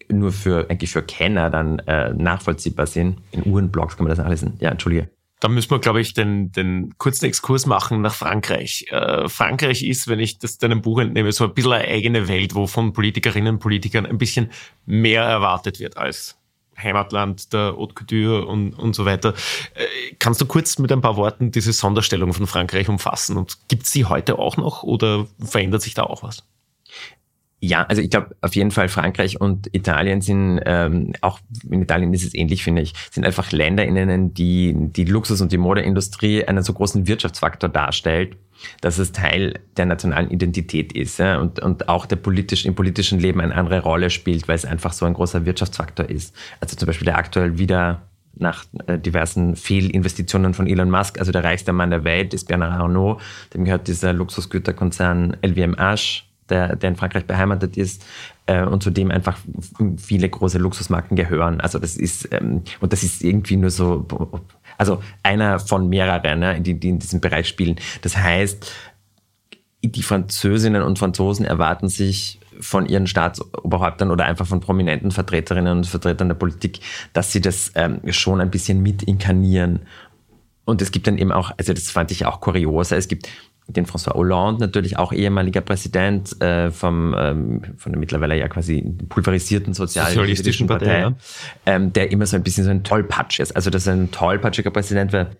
[0.09, 3.19] nur für, eigentlich für Kenner dann äh, nachvollziehbar sind.
[3.31, 5.09] In Uhrenblogs kann man das alles, ja, entschuldige.
[5.41, 8.85] Da müssen wir, glaube ich, den, den kurzen Exkurs machen nach Frankreich.
[8.89, 12.55] Äh, Frankreich ist, wenn ich das deinem Buch entnehme, so ein bisschen eine eigene Welt,
[12.55, 14.51] wo von Politikerinnen und Politikern ein bisschen
[14.85, 16.37] mehr erwartet wird als
[16.77, 19.33] Heimatland der Haute Couture und, und so weiter.
[19.75, 23.37] Äh, kannst du kurz mit ein paar Worten diese Sonderstellung von Frankreich umfassen?
[23.37, 26.43] Und gibt es sie heute auch noch oder verändert sich da auch was?
[27.65, 32.13] Ja, also ich glaube auf jeden Fall Frankreich und Italien sind, ähm, auch in Italien
[32.13, 35.57] ist es ähnlich, finde ich, sind einfach Länder, in denen die, die Luxus- und die
[35.57, 38.35] Modeindustrie einen so großen Wirtschaftsfaktor darstellt,
[38.81, 43.17] dass es Teil der nationalen Identität ist ja, und, und auch der politisch, im politischen
[43.17, 46.35] Leben eine andere Rolle spielt, weil es einfach so ein großer Wirtschaftsfaktor ist.
[46.59, 48.01] Also zum Beispiel der aktuell wieder
[48.35, 52.73] nach äh, diversen Fehlinvestitionen von Elon Musk, also der reichste Mann der Welt ist Bernard
[52.73, 53.21] Arnault,
[53.53, 58.05] dem gehört dieser Luxusgüterkonzern LVMH, der, der in Frankreich beheimatet ist
[58.45, 59.37] äh, und zu dem einfach
[59.97, 61.61] viele große Luxusmarken gehören.
[61.61, 64.05] Also das ist, ähm, und das ist irgendwie nur so,
[64.77, 67.77] also einer von mehreren, ne, die, die in diesem Bereich spielen.
[68.01, 68.71] Das heißt,
[69.83, 75.87] die Französinnen und Franzosen erwarten sich von ihren Staatsoberhäuptern oder einfach von prominenten Vertreterinnen und
[75.87, 76.79] Vertretern der Politik,
[77.11, 79.79] dass sie das ähm, schon ein bisschen mit inkarnieren.
[80.65, 83.27] Und es gibt dann eben auch, also das fand ich auch kurios, es gibt
[83.67, 88.83] den François Hollande, natürlich auch ehemaliger Präsident äh, vom, ähm, von der mittlerweile ja quasi
[89.09, 91.15] pulverisierten Sozialistischen Partei, Partei ja.
[91.65, 93.55] ähm, der immer so ein bisschen so ein Tollpatsch ist.
[93.55, 95.31] Also das ist ein tollpatschiger Präsident, weil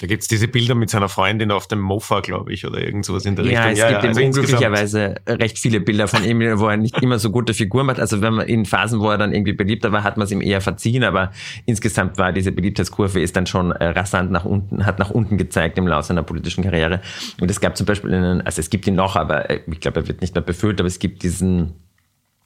[0.00, 3.24] da gibt's diese Bilder mit seiner Freundin auf dem Mofa, glaube ich, oder irgend sowas
[3.26, 3.72] in der ja, Richtung.
[3.72, 7.20] Es ja, gibt ja, also unglücklicherweise recht viele Bilder von ihm, wo er nicht immer
[7.20, 8.00] so gute Figuren macht.
[8.00, 10.40] Also wenn man in Phasen, wo er dann irgendwie beliebter war, hat man es ihm
[10.40, 11.30] eher verziehen, aber
[11.64, 15.78] insgesamt war diese Beliebtheitskurve ist dann schon äh, rasant nach unten, hat nach unten gezeigt
[15.78, 17.00] im Laufe seiner politischen Karriere.
[17.40, 20.00] Und es gab zum Beispiel einen, also es gibt ihn noch, aber äh, ich glaube,
[20.00, 21.83] er wird nicht mehr befüllt, aber es gibt diesen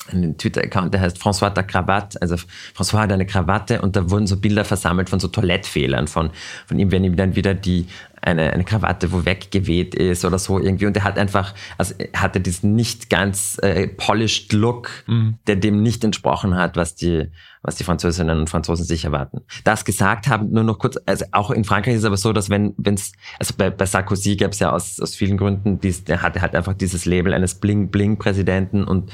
[0.06, 2.20] einen Twitter-Account, der heißt François der Krawatte.
[2.22, 2.36] Also
[2.76, 6.30] François hat eine Krawatte und da wurden so Bilder versammelt von so Toilettfehlern von,
[6.66, 7.86] von ihm, wenn ihm dann wieder die,
[8.22, 10.86] eine, eine Krawatte, wo weggeweht ist oder so irgendwie.
[10.86, 15.38] Und er hat einfach, also hatte diesen nicht ganz äh, polished Look, mhm.
[15.46, 17.30] der dem nicht entsprochen hat, was die,
[17.62, 19.40] was die Französinnen und Franzosen sich erwarten.
[19.64, 22.50] Das gesagt haben, nur noch kurz, also auch in Frankreich ist es aber so, dass
[22.50, 26.22] wenn, wenn's, also bei, bei Sarkozy gab es ja aus, aus vielen Gründen, dies, der
[26.22, 29.10] hatte halt einfach dieses Label eines Bling-Bling-Präsidenten und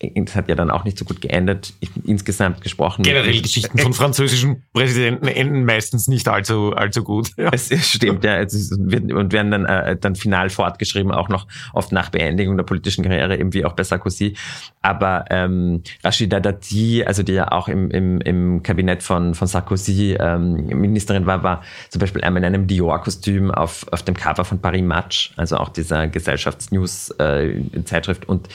[0.00, 1.72] das hat ja dann auch nicht so gut geendet,
[2.04, 3.02] insgesamt gesprochen.
[3.02, 7.30] Generell Geschichten von französischen Präsidenten enden meistens nicht allzu, allzu gut.
[7.36, 7.50] Ja.
[7.52, 8.38] Es, es stimmt, ja.
[8.38, 12.62] Es ist, und werden dann, äh, dann final fortgeschrieben, auch noch oft nach Beendigung der
[12.64, 14.36] politischen Karriere, eben wie auch bei Sarkozy.
[14.82, 20.16] Aber ähm, Rachida Dati, also die ja auch im, im, im Kabinett von, von Sarkozy
[20.18, 24.60] ähm, Ministerin war, war zum Beispiel einmal in einem Dior-Kostüm auf, auf dem Cover von
[24.60, 28.24] Paris Match, also auch dieser Gesellschaftsnews-Zeitschrift.
[28.24, 28.48] Äh, und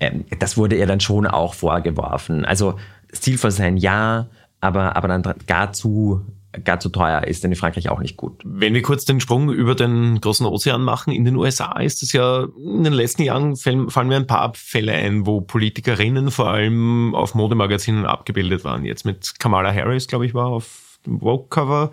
[0.00, 2.44] ähm, das wurde ihr dann schon auch vorgeworfen.
[2.44, 2.74] Also
[3.12, 4.28] stilvoll sein, ja,
[4.60, 6.24] aber, aber dann gar zu
[6.64, 8.42] gar zu teuer ist, denn in Frankreich auch nicht gut.
[8.44, 12.12] Wenn wir kurz den Sprung über den großen Ozean machen, in den USA ist es
[12.12, 16.50] ja, in den letzten Jahren fallen, fallen mir ein paar Fälle ein, wo Politikerinnen vor
[16.50, 18.84] allem auf Modemagazinen abgebildet waren.
[18.84, 21.90] Jetzt mit Kamala Harris, glaube ich, war auf dem Vogue-Cover.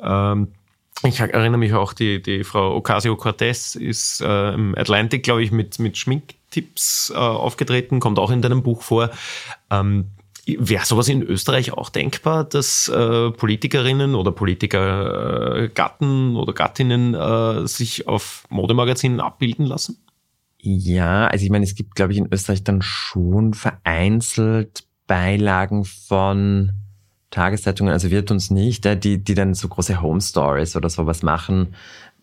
[0.00, 0.48] Ähm,
[1.04, 5.78] ich erinnere mich auch, die, die Frau Ocasio-Cortez ist äh, im Atlantic, glaube ich, mit,
[5.78, 9.10] mit Schminktipps äh, aufgetreten, kommt auch in deinem Buch vor.
[9.70, 10.10] Ähm,
[10.46, 17.68] Wäre sowas in Österreich auch denkbar, dass äh, Politikerinnen oder Politikergatten äh, oder Gattinnen äh,
[17.68, 19.98] sich auf Modemagazinen abbilden lassen?
[20.60, 26.72] Ja, also ich meine, es gibt, glaube ich, in Österreich dann schon vereinzelt Beilagen von
[27.30, 31.74] Tageszeitungen, also wird uns nicht, die, die dann so große Home Stories oder sowas machen,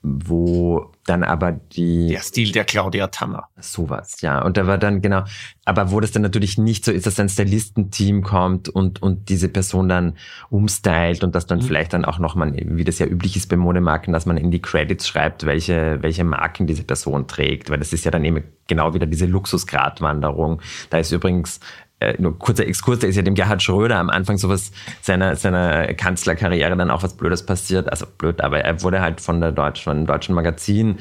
[0.07, 2.09] wo dann aber die...
[2.09, 3.45] Der Stil der Claudia Tanner.
[3.59, 4.43] Sowas, ja.
[4.43, 5.23] Und da war dann genau,
[5.65, 9.49] aber wo das dann natürlich nicht so ist, dass ein Stylistenteam kommt und, und diese
[9.49, 10.13] Person dann
[10.49, 11.63] umstylt und das dann mhm.
[11.63, 14.61] vielleicht dann auch nochmal, wie das ja üblich ist bei Modemarken, dass man in die
[14.61, 18.93] Credits schreibt, welche, welche Marken diese Person trägt, weil das ist ja dann eben genau
[18.93, 20.61] wieder diese Luxusgratwanderung.
[20.91, 21.59] Da ist übrigens
[22.05, 25.93] äh, nur kurzer Exkurs, da ist ja dem Gerhard Schröder am Anfang sowas seiner, seiner
[25.93, 27.89] Kanzlerkarriere dann auch was Blödes passiert.
[27.89, 30.97] Also blöd, aber er wurde halt von der Deutsch, von einem deutschen Magazin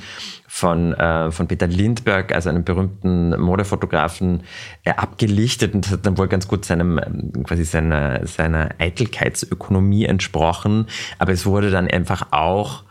[0.55, 4.45] von, äh, von Peter Lindbergh, also einem berühmten Modefotografen,
[4.85, 10.87] äh, abgelichtet und hat dann wohl ganz gut seinem, ähm, quasi seiner, seiner Eitelkeitsökonomie entsprochen.
[11.19, 12.84] Aber es wurde dann einfach auch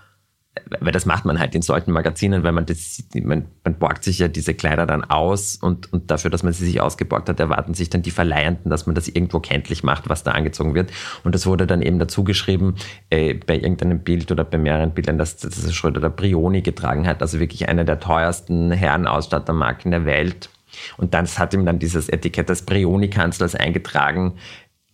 [0.80, 4.20] weil das macht man halt in solchen Magazinen, weil man das, man, man borgt sich
[4.20, 7.74] ja diese Kleider dann aus und, und dafür, dass man sie sich ausgeborgt hat, erwarten
[7.74, 10.92] sich dann die Verleihenden, dass man das irgendwo kenntlich macht, was da angezogen wird.
[11.24, 12.76] Und das wurde dann eben dazu geschrieben,
[13.10, 17.22] äh, bei irgendeinem Bild oder bei mehreren Bildern, dass, dass Schröder der Brioni getragen hat,
[17.22, 20.50] also wirklich eine der teuersten Herrenausstattermarken der Welt.
[20.98, 24.34] Und dann hat ihm dann dieses Etikett des Brioni-Kanzlers eingetragen,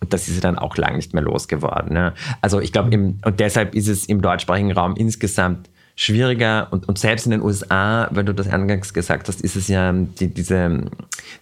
[0.01, 1.95] und das ist sie dann auch lang nicht mehr losgeworden.
[1.95, 2.13] Ja.
[2.41, 7.25] Also ich glaube, und deshalb ist es im deutschsprachigen Raum insgesamt schwieriger und, und selbst
[7.25, 10.85] in den USA, weil du das eingangs gesagt hast, ist es ja, die, diese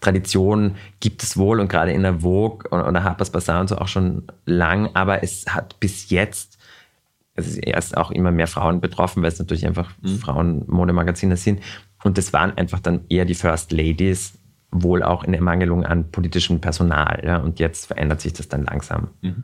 [0.02, 3.88] Tradition gibt es wohl und gerade in der Vogue oder Harper's Bazaar und so auch
[3.88, 6.58] schon lang, aber es hat bis jetzt,
[7.36, 10.18] es ist erst auch immer mehr Frauen betroffen, weil es natürlich einfach mhm.
[10.18, 11.62] Frauenmodemagazine sind
[12.04, 14.40] und es waren einfach dann eher die First Ladies,
[14.84, 17.22] wohl auch in Ermangelung an politischem Personal.
[17.26, 19.10] Ja, und jetzt verändert sich das dann langsam.
[19.22, 19.44] Mhm.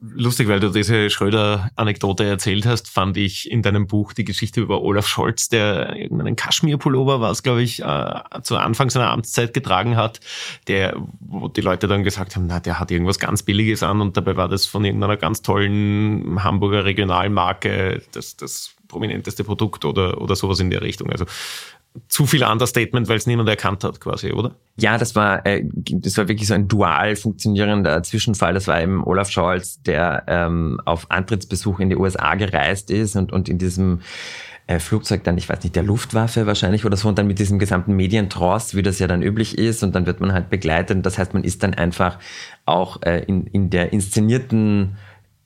[0.00, 4.80] Lustig, weil du diese Schröder-Anekdote erzählt hast, fand ich in deinem Buch die Geschichte über
[4.80, 10.20] Olaf Scholz, der irgendeinen Kaschmir-Pullover, was glaube ich, äh, zu Anfang seiner Amtszeit getragen hat,
[10.68, 14.16] der, wo die Leute dann gesagt haben, na, der hat irgendwas ganz Billiges an und
[14.16, 20.34] dabei war das von irgendeiner ganz tollen Hamburger Regionalmarke das, das prominenteste Produkt oder, oder
[20.34, 21.10] sowas in der Richtung.
[21.10, 21.26] Also
[22.08, 24.56] zu viel Understatement, weil es niemand erkannt hat, quasi, oder?
[24.76, 28.52] Ja, das war, äh, das war wirklich so ein dual funktionierender Zwischenfall.
[28.52, 33.32] Das war eben Olaf Scholz, der ähm, auf Antrittsbesuch in die USA gereist ist und,
[33.32, 34.00] und in diesem
[34.66, 37.58] äh, Flugzeug dann, ich weiß nicht, der Luftwaffe wahrscheinlich oder so und dann mit diesem
[37.58, 41.04] gesamten Medientross, wie das ja dann üblich ist und dann wird man halt begleitet.
[41.06, 42.18] Das heißt, man ist dann einfach
[42.64, 44.96] auch äh, in, in der inszenierten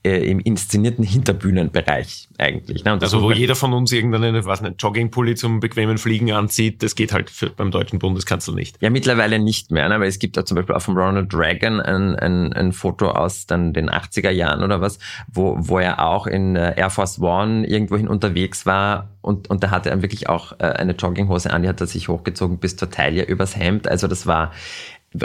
[0.08, 2.84] äh, im inszenierten Hinterbühnenbereich eigentlich.
[2.84, 2.98] Ne?
[3.00, 7.12] also wo jeder von uns irgendeinen was nicht, Joggingpulli zum bequemen Fliegen anzieht, das geht
[7.12, 8.80] halt für, beim deutschen Bundeskanzler nicht.
[8.80, 9.96] Ja, mittlerweile nicht mehr, ne?
[9.96, 13.46] aber es gibt auch zum Beispiel auch von Ronald Reagan ein, ein, ein Foto aus
[13.46, 14.98] dann den 80er Jahren oder was,
[15.32, 19.70] wo, wo er auch in äh, Air Force One irgendwohin unterwegs war und, und da
[19.70, 22.90] hatte er wirklich auch äh, eine Jogginghose an, die hat er sich hochgezogen bis zur
[22.90, 23.86] Taille übers Hemd.
[23.86, 24.52] Also das war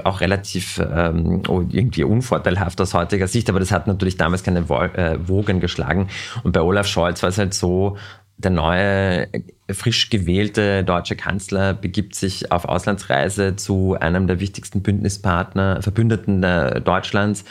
[0.04, 4.60] auch relativ ähm, oh, irgendwie unvorteilhaft aus heutiger Sicht, aber das hat natürlich damals keine
[4.60, 6.08] äh, Wogen geschlagen.
[6.43, 7.98] Und bei Olaf Scholz war es halt so,
[8.38, 9.28] der neue,
[9.69, 16.41] frisch gewählte deutsche Kanzler begibt sich auf Auslandsreise zu einem der wichtigsten Bündnispartner, Verbündeten
[16.84, 17.46] Deutschlands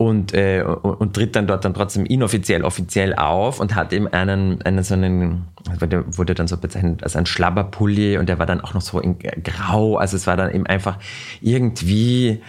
[0.00, 4.62] und, äh, und tritt dann dort dann trotzdem inoffiziell, offiziell auf und hat eben einen,
[4.62, 5.44] einen so einen,
[6.06, 9.18] wurde dann so bezeichnet als ein Schlabberpulli und der war dann auch noch so in
[9.18, 10.96] grau, also es war dann eben einfach
[11.42, 12.40] irgendwie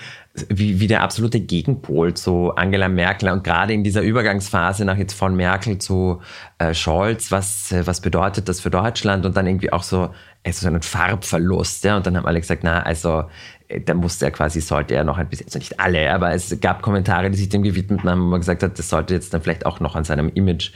[0.48, 3.30] wie, wie der absolute Gegenpol zu Angela Merkel.
[3.30, 6.22] Und gerade in dieser Übergangsphase nach jetzt von Merkel zu
[6.58, 9.26] äh, Scholz, was, äh, was bedeutet das für Deutschland?
[9.26, 10.10] Und dann irgendwie auch so,
[10.46, 13.26] also so einen Farbverlust, ja, und dann haben alle gesagt, na, also
[13.80, 16.82] da musste er quasi, sollte er noch ein bisschen, also nicht alle, aber es gab
[16.82, 19.66] Kommentare, die sich dem gewidmet haben, wo man gesagt hat, das sollte jetzt dann vielleicht
[19.66, 20.72] auch noch an seinem Image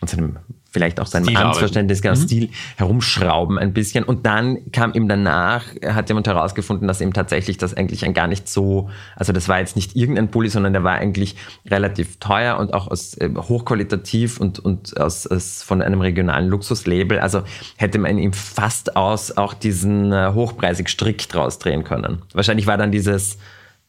[0.00, 0.36] und seinem
[0.76, 2.20] vielleicht auch seinem Amtsverständnis, genau, mhm.
[2.20, 4.04] Stil herumschrauben ein bisschen.
[4.04, 8.26] Und dann kam ihm danach, hat jemand herausgefunden, dass ihm tatsächlich das eigentlich ein gar
[8.26, 11.34] nicht so, also das war jetzt nicht irgendein Pulli, sondern der war eigentlich
[11.66, 17.20] relativ teuer und auch aus, äh, hochqualitativ und, und aus, aus, von einem regionalen Luxuslabel.
[17.20, 17.42] Also
[17.78, 22.20] hätte man ihm fast aus auch diesen äh, hochpreisig Strick draus drehen können.
[22.34, 23.38] Wahrscheinlich war dann dieses,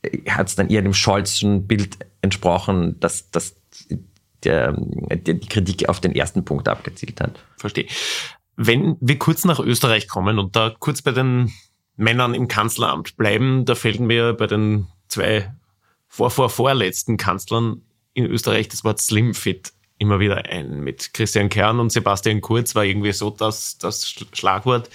[0.04, 3.56] äh, hat es dann eher dem Scholzschen Bild entsprochen, dass, der
[4.48, 7.40] die Kritik auf den ersten Punkt abgezielt hat.
[7.58, 7.88] Verstehe.
[8.56, 11.52] Wenn wir kurz nach Österreich kommen und da kurz bei den
[11.96, 15.52] Männern im Kanzleramt bleiben, da fällt mir bei den zwei
[16.08, 17.82] vor, vor, vorletzten Kanzlern
[18.14, 20.82] in Österreich das Wort Slimfit immer wieder ein.
[20.82, 24.90] Mit Christian Kern und Sebastian Kurz war irgendwie so das, das Schlagwort.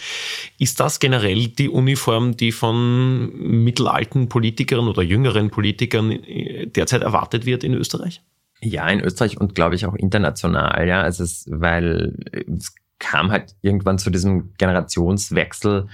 [0.59, 7.47] Ist das generell die Uniform, die von mittelalten Politikern oder jüngeren Politikern äh, derzeit erwartet
[7.47, 8.23] wird in Österreich?
[8.63, 11.03] Ja, in Österreich und glaube ich auch international, ja.
[11.03, 12.17] Also es, weil
[12.57, 15.89] es kam halt irgendwann zu diesem Generationswechsel,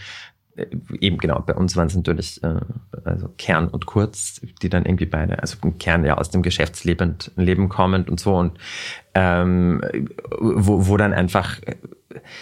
[1.00, 2.60] eben genau, bei uns waren es natürlich äh,
[3.04, 7.68] also Kern und Kurz, die dann irgendwie beide, also Kern ja aus dem Geschäftsleben Leben
[7.68, 8.58] kommend und so und
[9.14, 9.80] ähm,
[10.38, 11.58] wo, wo dann einfach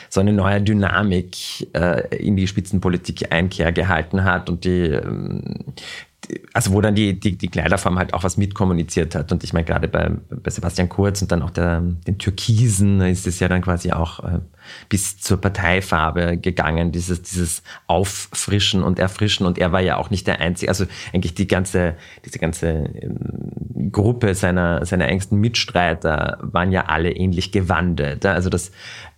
[0.08, 1.36] so eine neue Dynamik
[1.74, 5.74] äh, in die Spitzenpolitik Einkehr gehalten hat und die, ähm,
[6.52, 9.32] also wo dann die, die, die Kleiderform halt auch was mitkommuniziert hat.
[9.32, 13.26] Und ich meine, gerade bei, bei Sebastian Kurz und dann auch der, den Türkisen ist
[13.26, 14.40] es ja dann quasi auch äh,
[14.88, 19.46] bis zur Parteifarbe gegangen, dieses, dieses Auffrischen und Erfrischen.
[19.46, 23.90] Und er war ja auch nicht der Einzige, also eigentlich die ganze, diese ganze ähm,
[23.92, 28.24] Gruppe seiner, seiner engsten Mitstreiter waren ja alle ähnlich gewandelt.
[28.26, 28.72] Also das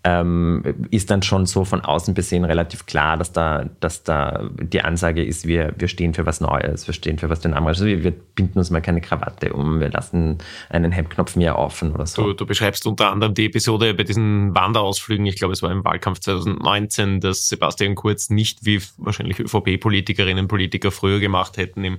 [0.05, 4.83] ähm, ist dann schon so von außen besehen relativ klar, dass da, dass da die
[4.83, 7.83] Ansage ist, wir, wir stehen für was Neues, wir stehen für was Dynamisches.
[7.83, 10.39] Also wir, wir binden uns mal keine Krawatte um, wir lassen
[10.71, 12.23] einen Hemdknopf mehr offen oder so.
[12.23, 15.85] Du, du beschreibst unter anderem die Episode bei diesen Wanderausflügen, ich glaube, es war im
[15.85, 21.99] Wahlkampf 2019, dass Sebastian Kurz nicht wie wahrscheinlich ÖVP-Politikerinnen und Politiker früher gemacht hätten, im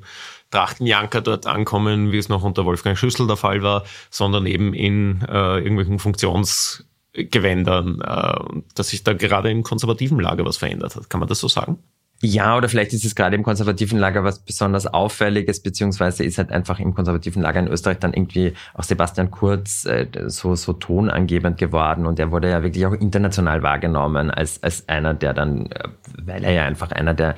[0.52, 5.21] Trachtenjanker dort ankommen, wie es noch unter Wolfgang Schüssel der Fall war, sondern eben in
[5.28, 11.10] äh, irgendwelchen Funktionsgewändern, äh, dass sich da gerade im konservativen Lager was verändert hat.
[11.10, 11.80] Kann man das so sagen?
[12.21, 16.51] Ja, oder vielleicht ist es gerade im konservativen Lager was besonders Auffälliges, beziehungsweise ist halt
[16.51, 21.58] einfach im konservativen Lager in Österreich dann irgendwie auch Sebastian Kurz äh, so, so tonangebend
[21.58, 22.05] geworden.
[22.05, 25.88] Und er wurde ja wirklich auch international wahrgenommen als, als einer, der dann, äh,
[26.21, 27.36] weil er ja einfach einer der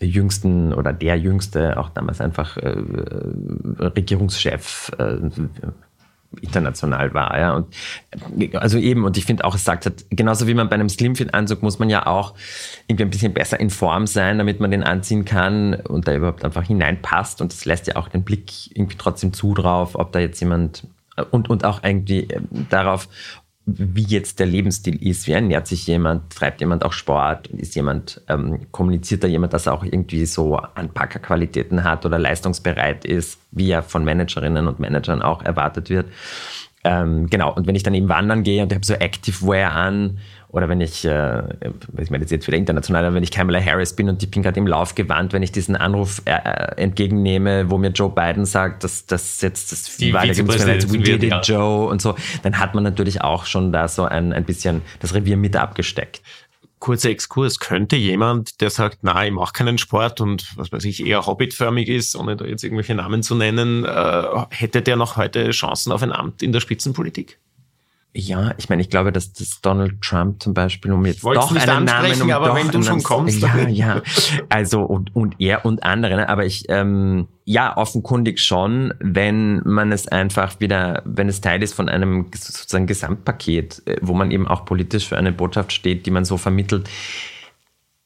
[0.00, 2.74] jüngsten oder der jüngste, auch damals einfach äh,
[3.80, 5.16] Regierungschef äh,
[6.40, 7.38] international war.
[7.38, 7.54] Ja.
[7.54, 7.74] Und,
[8.54, 11.62] also eben, und ich finde auch, es sagt halt, genauso wie man bei einem Slimfit-Anzug
[11.62, 12.34] muss man ja auch
[12.86, 16.44] irgendwie ein bisschen besser in Form sein, damit man den anziehen kann und da überhaupt
[16.44, 17.40] einfach hineinpasst.
[17.40, 20.86] Und das lässt ja auch den Blick irgendwie trotzdem zu drauf, ob da jetzt jemand
[21.30, 22.28] und, und auch irgendwie
[22.70, 23.08] darauf,
[23.64, 28.20] wie jetzt der Lebensstil ist, wie ernährt sich jemand, treibt jemand auch Sport, ist jemand,
[28.28, 33.70] ähm, kommuniziert da jemand, dass er auch irgendwie so Anpackerqualitäten hat oder leistungsbereit ist, wie
[33.70, 36.06] er von Managerinnen und Managern auch erwartet wird.
[36.84, 40.18] Ähm, genau, und wenn ich dann eben wandern gehe und ich habe so Activewear an
[40.52, 41.42] oder wenn ich, äh,
[41.98, 44.60] ich meine, jetzt wieder international, aber wenn ich Kamala Harris bin und ich bin gerade
[44.60, 49.06] im Laufgewand, wenn ich diesen Anruf äh, äh, entgegennehme, wo mir Joe Biden sagt, dass
[49.06, 50.12] das jetzt das Die
[50.92, 54.34] We did it, Joe und so, dann hat man natürlich auch schon da so ein,
[54.34, 56.20] ein bisschen das Revier mit abgesteckt.
[56.80, 61.06] Kurzer Exkurs, könnte jemand, der sagt, na, ich mache keinen Sport und was weiß ich,
[61.06, 65.50] eher hobbitförmig ist, ohne da jetzt irgendwelche Namen zu nennen, äh, hätte der noch heute
[65.50, 67.38] Chancen auf ein Amt in der Spitzenpolitik?
[68.14, 71.86] Ja, ich meine, ich glaube, dass das Donald Trump zum Beispiel, um jetzt doch einen
[71.86, 73.40] Namen, um aber wenn du schon kommst.
[73.40, 74.02] Ja, ja.
[74.50, 76.28] Also und, und er und andere, ne?
[76.28, 81.72] aber ich, ähm, ja, offenkundig schon, wenn man es einfach wieder, wenn es Teil ist
[81.72, 86.10] von einem sozusagen Gesamtpaket, äh, wo man eben auch politisch für eine Botschaft steht, die
[86.10, 86.90] man so vermittelt,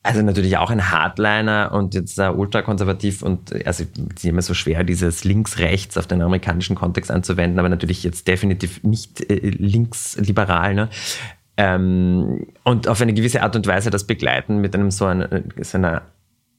[0.06, 4.54] also natürlich auch ein Hardliner und jetzt uh, ultrakonservativ und also es ist immer so
[4.54, 10.74] schwer, dieses links-rechts auf den amerikanischen Kontext anzuwenden, aber natürlich jetzt definitiv nicht äh, linksliberal.
[10.74, 10.88] Ne?
[11.56, 15.28] Ähm, und auf eine gewisse Art und Weise das begleiten mit einem so, einer,
[15.60, 16.02] so einer,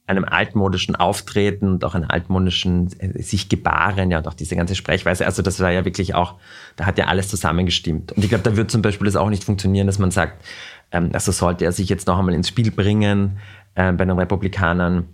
[0.08, 4.74] einem altmodischen Auftreten und auch einem altmodischen äh, sich gebaren, ja, und auch diese ganze
[4.74, 5.26] Sprechweise.
[5.26, 6.36] Also das war ja wirklich auch,
[6.78, 8.14] da hat ja alles zusammengestimmt.
[8.14, 10.44] Und ich glaube, da wird zum Beispiel das auch nicht funktionieren, dass man sagt,
[10.92, 13.40] ähm, also sollte er sich jetzt noch einmal ins Spiel bringen
[13.76, 15.10] äh, bei den Republikanern.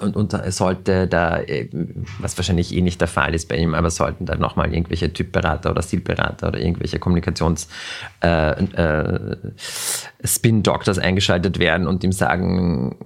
[0.00, 1.68] Und, und sollte da, äh,
[2.18, 5.70] was wahrscheinlich eh nicht der Fall ist bei ihm, aber sollten da nochmal irgendwelche Typberater
[5.70, 7.68] oder Stilberater oder irgendwelche Kommunikations
[8.20, 9.36] äh, äh,
[10.24, 12.96] Spin-Doctors eingeschaltet werden und ihm sagen,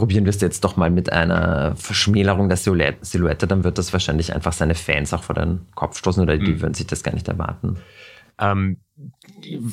[0.00, 4.34] probieren wir es jetzt doch mal mit einer Verschmälerung der Silhouette, dann wird das wahrscheinlich
[4.34, 6.62] einfach seine Fans auch vor den Kopf stoßen oder die mhm.
[6.62, 7.76] würden sich das gar nicht erwarten.
[8.38, 8.78] Ähm,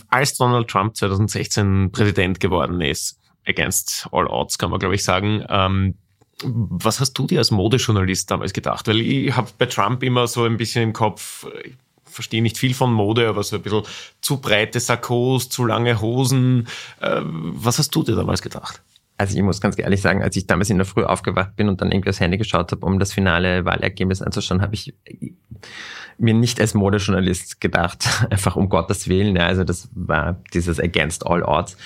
[0.09, 5.45] als Donald Trump 2016 Präsident geworden ist, against all odds, kann man glaube ich sagen,
[5.47, 5.95] ähm,
[6.43, 8.87] was hast du dir als Modejournalist damals gedacht?
[8.87, 12.73] Weil ich habe bei Trump immer so ein bisschen im Kopf, ich verstehe nicht viel
[12.73, 13.83] von Mode, aber so ein bisschen
[14.19, 16.67] zu breite Sakkos, zu lange Hosen.
[16.99, 18.81] Äh, was hast du dir damals gedacht?
[19.17, 21.81] Also ich muss ganz ehrlich sagen, als ich damals in der Früh aufgewacht bin und
[21.81, 24.93] dann irgendwie aufs Handy geschaut habe, um das finale Wahlergebnis anzuschauen, habe ich
[26.19, 29.35] mir nicht als Modejournalist gedacht, einfach um Gottes Willen.
[29.35, 31.77] Ja, also das war dieses Against All Odds.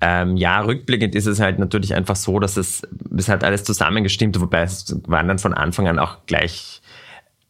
[0.00, 2.82] Ähm, ja, rückblickend ist es halt natürlich einfach so, dass es,
[3.16, 6.80] es hat alles zusammengestimmt, wobei es waren dann von Anfang an auch gleich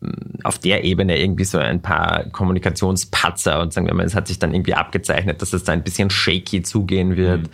[0.00, 4.28] hm, auf der Ebene irgendwie so ein paar Kommunikationspatzer und sagen wir mal, es hat
[4.28, 7.42] sich dann irgendwie abgezeichnet, dass es da ein bisschen shaky zugehen wird.
[7.42, 7.50] Mhm.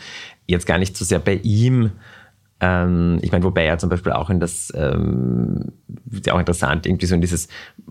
[0.46, 1.92] Jetzt gar nicht so sehr bei ihm,
[2.60, 5.72] Ähm, ich meine, wobei er zum Beispiel auch in das, ähm,
[6.30, 7.48] auch interessant, irgendwie so in dieses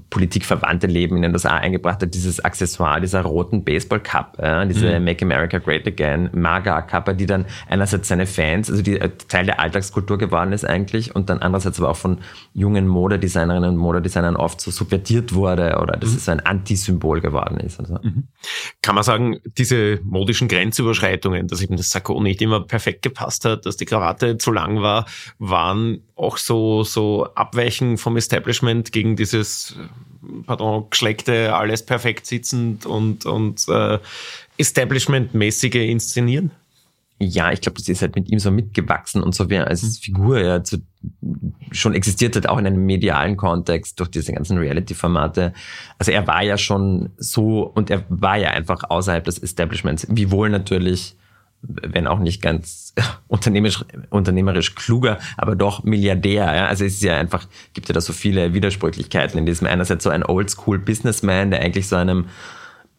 [0.10, 5.06] politikverwandte Leben in den USA eingebracht hat, dieses Accessoire dieser roten Baseball-Cup, ja, diese mhm.
[5.06, 9.60] Make America Great Again, Maga-Kappa, die dann einerseits seine Fans, also die äh, Teil der
[9.60, 12.20] Alltagskultur geworden ist eigentlich und dann andererseits aber auch von
[12.54, 16.18] jungen Modedesignerinnen und Modedesignern oft so subvertiert wurde oder dass mhm.
[16.18, 17.80] es so ein Antisymbol geworden ist.
[17.80, 18.00] Also.
[18.02, 18.28] Mhm.
[18.82, 23.66] Kann man sagen, diese modischen Grenzüberschreitungen, dass eben das Sakko nicht immer perfekt gepasst hat,
[23.66, 25.06] dass die Krawatte zu lang war,
[25.40, 29.76] waren auch so, so Abweichen vom Establishment gegen dieses,
[30.46, 34.00] pardon, geschleckte, alles perfekt sitzend und, und äh,
[34.58, 36.52] Establishment-mäßige Inszenieren?
[37.20, 39.84] Ja, ich glaube, das ist halt mit ihm so mitgewachsen und so wie er als
[39.84, 40.02] mhm.
[40.02, 40.78] Figur ja zu,
[41.72, 45.54] schon existiert hat, auch in einem medialen Kontext durch diese ganzen Reality-Formate.
[45.98, 50.50] Also er war ja schon so und er war ja einfach außerhalb des Establishments, wiewohl
[50.50, 51.16] natürlich
[51.64, 52.94] wenn auch nicht ganz
[53.28, 56.56] unternehmerisch, unternehmerisch kluger, aber doch Milliardär.
[56.56, 56.68] Ja?
[56.68, 60.10] Also es ist ja einfach, gibt ja da so viele Widersprüchlichkeiten in diesem einerseits so
[60.10, 62.26] ein Oldschool Businessman, der eigentlich so einem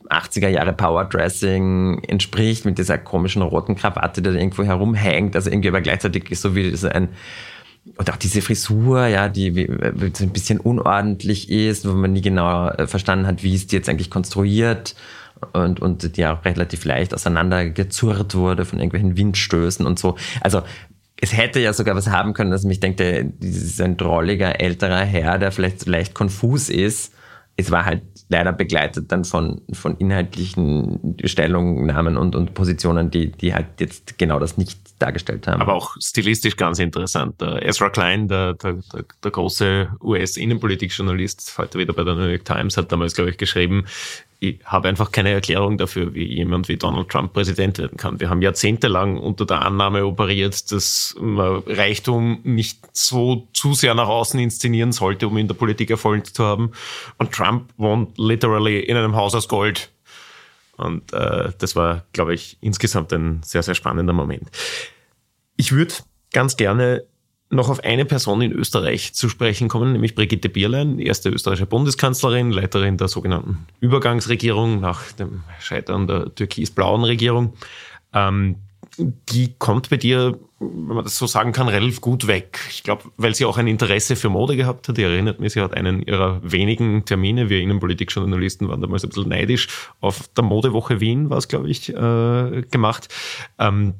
[0.08, 5.68] 80er Jahre Powerdressing entspricht, mit dieser komischen roten Krawatte, die da irgendwo herumhängt, also irgendwie
[5.68, 7.08] aber gleichzeitig so wie so ein
[7.96, 9.68] und auch diese Frisur, ja, die
[10.14, 13.76] so ein bisschen unordentlich ist, wo man nie genau äh, verstanden hat, wie ist die
[13.76, 14.94] jetzt eigentlich konstruiert
[15.52, 20.16] und, und die auch relativ leicht auseinandergezurrt wurde von irgendwelchen Windstößen und so.
[20.40, 20.62] Also
[21.20, 25.38] es hätte ja sogar was haben können, dass mich denke, dieses ein drolliger älterer Herr,
[25.38, 27.14] der vielleicht leicht konfus ist.
[27.56, 33.54] Es war halt leider begleitet dann von, von inhaltlichen Stellungnahmen und, und Positionen, die, die
[33.54, 35.60] halt jetzt genau das nicht dargestellt haben.
[35.60, 37.40] Aber auch stilistisch ganz interessant.
[37.40, 42.44] Der Ezra Klein, der, der, der, der große US-Innenpolitik-Journalist, heute wieder bei der New York
[42.44, 43.84] Times, hat damals, glaube ich, geschrieben,
[44.50, 48.20] ich habe einfach keine Erklärung dafür, wie jemand wie Donald Trump Präsident werden kann.
[48.20, 54.08] Wir haben jahrzehntelang unter der Annahme operiert, dass man Reichtum nicht so zu sehr nach
[54.08, 56.72] außen inszenieren sollte, um in der Politik Erfolg zu haben.
[57.18, 59.90] Und Trump wohnt literally in einem Haus aus Gold.
[60.76, 64.50] Und äh, das war, glaube ich, insgesamt ein sehr, sehr spannender Moment.
[65.56, 65.94] Ich würde
[66.32, 67.04] ganz gerne
[67.50, 72.50] noch auf eine Person in Österreich zu sprechen kommen, nämlich Brigitte Bierlein, erste österreichische Bundeskanzlerin,
[72.50, 77.54] Leiterin der sogenannten Übergangsregierung nach dem Scheitern der türkis-blauen Regierung.
[78.12, 78.56] Ähm,
[78.98, 82.60] die kommt bei dir, wenn man das so sagen kann, relativ gut weg.
[82.70, 84.96] Ich glaube, weil sie auch ein Interesse für Mode gehabt hat.
[84.96, 89.28] Die erinnert mich, sie hat einen ihrer wenigen Termine, wir Innenpolitikjournalisten waren damals ein bisschen
[89.28, 89.68] neidisch,
[90.00, 93.08] auf der Modewoche Wien war es, glaube ich, äh, gemacht.
[93.58, 93.94] Ähm,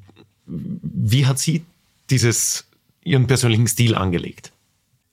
[0.47, 1.65] wie hat sie
[2.11, 2.67] dieses
[3.05, 4.53] ihren persönlichen Stil angelegt.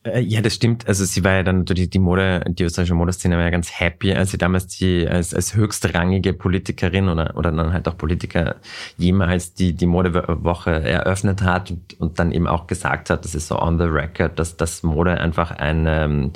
[0.04, 0.88] Äh, ja, das stimmt.
[0.88, 4.14] Also sie war ja dann natürlich die Mode, die österreichische Modeszene war ja ganz happy,
[4.14, 8.56] als sie damals die als, als höchstrangige Politikerin oder oder dann halt auch Politiker
[8.98, 13.48] jemals die die Modewoche eröffnet hat und, und dann eben auch gesagt hat, das ist
[13.48, 16.32] so on the record, dass das Mode einfach eine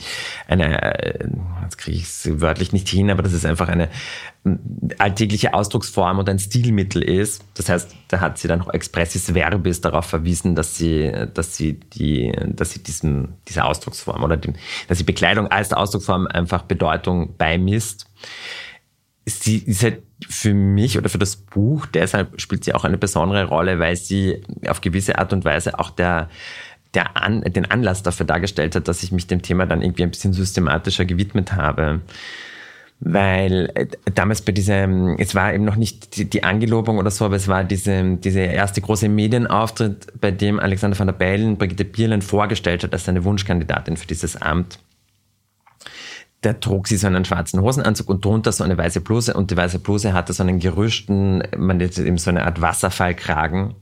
[0.48, 1.28] eine äh,
[1.64, 3.90] jetzt kriege ich es wörtlich nicht hin, aber das ist einfach eine
[5.00, 7.44] alltägliche Ausdrucksform und ein Stilmittel ist.
[7.56, 11.74] Das heißt, da hat sie dann auch expressis verbis darauf verwiesen, dass sie, dass sie
[11.74, 14.54] die, dass sie diesem, dieser Ausdrucksform oder dem,
[14.88, 18.06] dass sie Bekleidung als Ausdrucksform einfach Bedeutung beimisst.
[19.26, 23.46] Sie ist halt für mich oder für das Buch, deshalb spielt sie auch eine besondere
[23.46, 26.30] Rolle, weil sie auf gewisse Art und Weise auch der,
[26.94, 30.12] der An, den Anlass dafür dargestellt hat, dass ich mich dem Thema dann irgendwie ein
[30.12, 32.02] bisschen systematischer gewidmet habe
[33.00, 37.26] weil äh, damals bei diesem, es war eben noch nicht die, die Angelobung oder so,
[37.26, 41.86] aber es war diese, diese erste große Medienauftritt, bei dem Alexander van der Bellen Brigitte
[41.86, 44.80] Bierlein vorgestellt hat als seine Wunschkandidatin für dieses Amt.
[46.42, 49.58] Da trug sie so einen schwarzen Hosenanzug und drunter so eine weiße Bluse und die
[49.58, 53.74] weiße Bluse hatte so einen gerüschten, man nennt eben so eine Art Wasserfallkragen.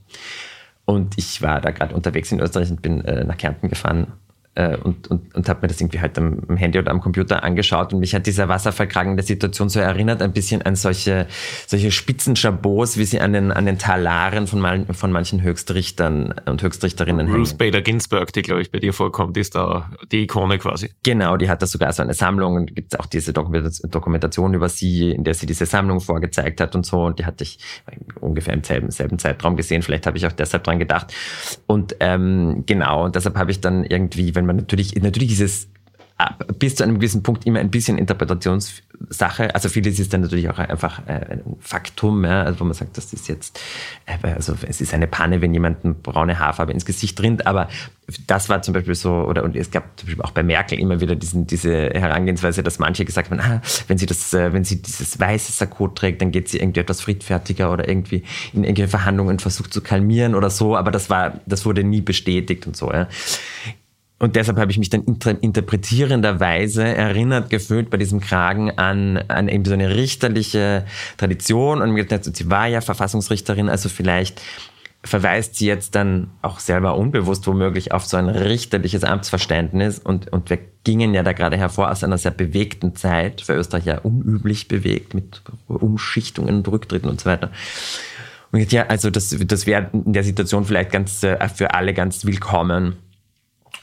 [0.86, 4.12] Und ich war da gerade unterwegs in Österreich und bin äh, nach Kärnten gefahren
[4.54, 7.42] äh, und, und, und habe mir das irgendwie halt am, am, Handy oder am Computer
[7.42, 11.26] angeschaut und mich hat dieser Wasserverkragen in der Situation so erinnert, ein bisschen an solche,
[11.66, 16.62] solche Spitzenchabots, wie sie an den, an den Talaren von, mal, von manchen Höchstrichtern und
[16.62, 17.58] Höchstrichterinnen Ruth hängen.
[17.58, 20.90] Bader Ginsburg, die glaube ich bei dir vorkommt, ist da die Ikone quasi.
[21.02, 25.10] Genau, die hat da sogar so eine Sammlung und gibt auch diese Dokumentation über sie,
[25.10, 27.58] in der sie diese Sammlung vorgezeigt hat und so und die hatte ich
[28.20, 31.12] ungefähr im selben, selben Zeitraum gesehen, vielleicht habe ich auch deshalb dran gedacht
[31.66, 35.40] und ähm, genau, und deshalb habe ich dann irgendwie, wenn wenn man natürlich, natürlich ist
[35.40, 35.68] es
[36.58, 39.52] bis zu einem gewissen Punkt immer ein bisschen Interpretationssache.
[39.52, 42.96] Also vieles ist dann natürlich auch einfach äh, ein Faktum, ja, also wo man sagt,
[42.96, 43.60] das ist jetzt,
[44.06, 47.68] äh, also es ist eine Panne, wenn jemand eine braune Haarfarbe ins Gesicht rinnt, aber
[48.28, 51.00] das war zum Beispiel so, oder und es gab zum Beispiel auch bei Merkel immer
[51.00, 54.80] wieder diesen, diese Herangehensweise, dass manche gesagt haben, ah, wenn sie das, äh, wenn sie
[54.80, 58.22] dieses weiße Sakko trägt, dann geht sie irgendwie etwas friedfertiger oder irgendwie
[58.52, 62.68] in irgendwelche Verhandlungen versucht zu kalmieren oder so, aber das war, das wurde nie bestätigt
[62.68, 62.92] und so.
[62.92, 63.08] Ja.
[64.24, 69.66] Und deshalb habe ich mich dann interpretierenderweise erinnert gefühlt bei diesem Kragen an, an eben
[69.66, 70.86] so eine richterliche
[71.18, 74.40] Tradition und gedacht, sie war ja Verfassungsrichterin, also vielleicht
[75.02, 80.48] verweist sie jetzt dann auch selber unbewusst womöglich auf so ein richterliches Amtsverständnis und, und
[80.48, 84.68] wir gingen ja da gerade hervor aus einer sehr bewegten Zeit, für Österreich ja unüblich
[84.68, 87.50] bewegt mit Umschichtungen und Rücktritten und so weiter.
[88.52, 92.24] Und ja, also das, das wäre in der Situation vielleicht ganz äh, für alle ganz
[92.24, 92.96] willkommen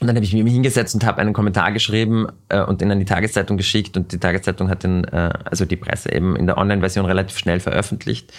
[0.02, 2.98] und dann habe ich mich hingesetzt und habe einen Kommentar geschrieben äh, und den an
[2.98, 6.58] die Tageszeitung geschickt und die Tageszeitung hat den, äh, also die Presse eben in der
[6.58, 8.34] Online-Version relativ schnell veröffentlicht.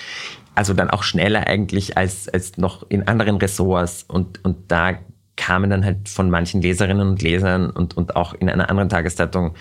[0.57, 4.99] Also dann auch schneller eigentlich als, als noch in anderen Ressorts und, und da
[5.37, 9.55] kamen dann halt von manchen Leserinnen und Lesern und, und auch in einer anderen Tageszeitung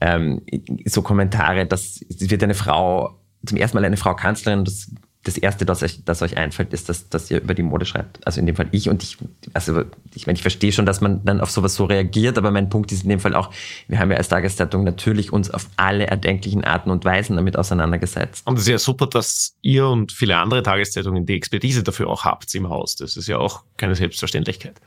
[0.00, 0.40] ähm,
[0.84, 4.88] so Kommentare, dass es wird eine Frau, zum ersten Mal eine Frau Kanzlerin, das
[5.24, 8.24] das Erste, das euch, das euch einfällt, ist, dass, dass ihr über die Mode schreibt.
[8.26, 9.16] Also in dem Fall ich und ich,
[9.54, 9.82] also
[10.14, 12.92] ich meine, ich verstehe schon, dass man dann auf sowas so reagiert, aber mein Punkt
[12.92, 13.50] ist in dem Fall auch,
[13.88, 18.46] wir haben ja als Tageszeitung natürlich uns auf alle erdenklichen Arten und Weisen damit auseinandergesetzt.
[18.46, 22.24] Und es ist ja super, dass ihr und viele andere Tageszeitungen die Expertise dafür auch
[22.24, 22.96] habt im Haus.
[22.96, 24.80] Das ist ja auch keine Selbstverständlichkeit.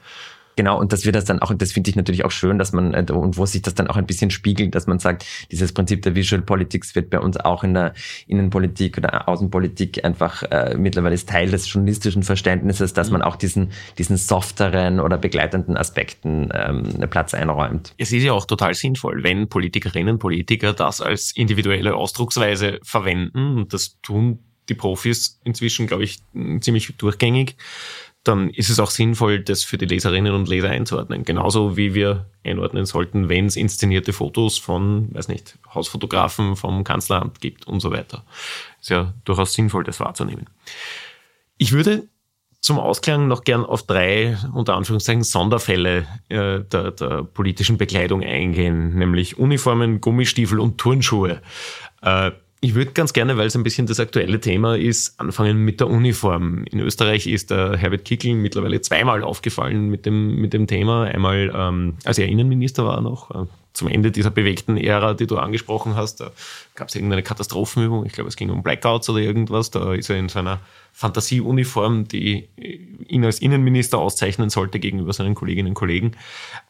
[0.58, 2.96] Genau, und dass wir das dann auch, das finde ich natürlich auch schön, dass man,
[2.96, 6.02] äh, und wo sich das dann auch ein bisschen spiegelt, dass man sagt, dieses Prinzip
[6.02, 7.94] der Visual Politics wird bei uns auch in der
[8.26, 13.28] Innenpolitik oder Außenpolitik einfach äh, mittlerweile ist Teil des journalistischen Verständnisses, dass man mhm.
[13.28, 17.94] auch diesen, diesen softeren oder begleitenden Aspekten ähm, Platz einräumt.
[18.00, 23.58] Es ist ja auch total sinnvoll, wenn Politikerinnen und Politiker das als individuelle Ausdrucksweise verwenden,
[23.58, 24.40] und das tun
[24.70, 26.20] die Profis inzwischen, glaube ich,
[26.62, 27.56] ziemlich durchgängig,
[28.28, 31.24] dann ist es auch sinnvoll, das für die Leserinnen und Leser einzuordnen.
[31.24, 37.42] Genauso wie wir einordnen sollten, wenn es inszenierte Fotos von, weiß nicht, Hausfotografen vom Kanzleramt
[37.42, 38.24] gibt und so weiter.
[38.82, 40.48] Ist ja durchaus sinnvoll, das wahrzunehmen.
[41.58, 42.08] Ich würde
[42.60, 48.96] zum Ausklang noch gern auf drei, unter Anführungszeichen, Sonderfälle äh, der, der politischen Bekleidung eingehen,
[48.96, 51.42] nämlich Uniformen, Gummistiefel und Turnschuhe.
[52.02, 55.80] Äh, ich würde ganz gerne, weil es ein bisschen das aktuelle Thema ist, anfangen mit
[55.80, 56.64] der Uniform.
[56.66, 61.04] In Österreich ist der Herbert Kickl mittlerweile zweimal aufgefallen mit dem, mit dem Thema.
[61.04, 63.46] Einmal, ähm, als er Innenminister war noch, äh,
[63.78, 66.20] zum Ende dieser bewegten Ära, die du angesprochen hast.
[66.20, 66.32] Da
[66.74, 68.06] gab es irgendeine Katastrophenübung.
[68.06, 69.70] Ich glaube, es ging um Blackouts oder irgendwas.
[69.70, 70.60] Da ist er in seiner
[70.94, 72.50] Fantasieuniform, die
[73.08, 76.14] ihn als Innenminister auszeichnen sollte gegenüber seinen Kolleginnen und Kollegen,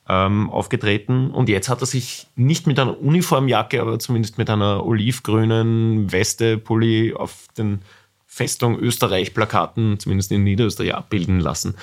[0.09, 1.31] ähm, aufgetreten.
[1.31, 6.57] Und jetzt hat er sich nicht mit einer Uniformjacke, aber zumindest mit einer olivgrünen Weste,
[6.57, 7.83] Pulli auf den
[8.25, 11.75] Festung Österreich-Plakaten, zumindest in Niederösterreich, abbilden lassen.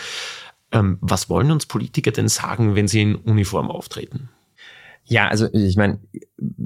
[0.70, 4.28] Ähm, was wollen uns Politiker denn sagen, wenn sie in Uniform auftreten?
[5.06, 5.98] Ja, also ich meine,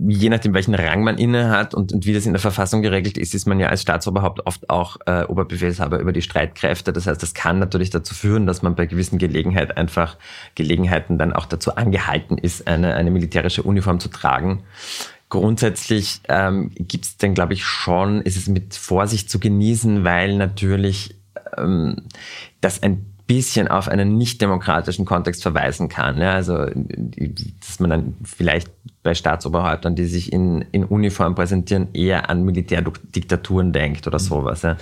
[0.06, 3.18] je nachdem, welchen Rang man inne hat und, und wie das in der Verfassung geregelt
[3.18, 6.92] ist, ist man ja als Staatsoberhaupt oft auch äh, Oberbefehlshaber über die Streitkräfte.
[6.92, 10.16] Das heißt, das kann natürlich dazu führen, dass man bei gewissen Gelegenheit einfach
[10.54, 14.62] Gelegenheiten dann auch dazu angehalten ist, eine, eine militärische Uniform zu tragen.
[15.30, 20.36] Grundsätzlich ähm, gibt es dann, glaube ich, schon, ist es mit Vorsicht zu genießen, weil
[20.36, 21.16] natürlich
[21.56, 22.06] ähm,
[22.60, 26.18] das ein bisschen auf einen nicht demokratischen Kontext verweisen kann.
[26.18, 28.70] Ja, also, dass man dann vielleicht
[29.04, 34.24] bei Staatsoberhäuptern, die sich in, in Uniform präsentieren, eher an Militärdiktaturen denkt oder mhm.
[34.24, 34.62] sowas.
[34.62, 34.76] Ja.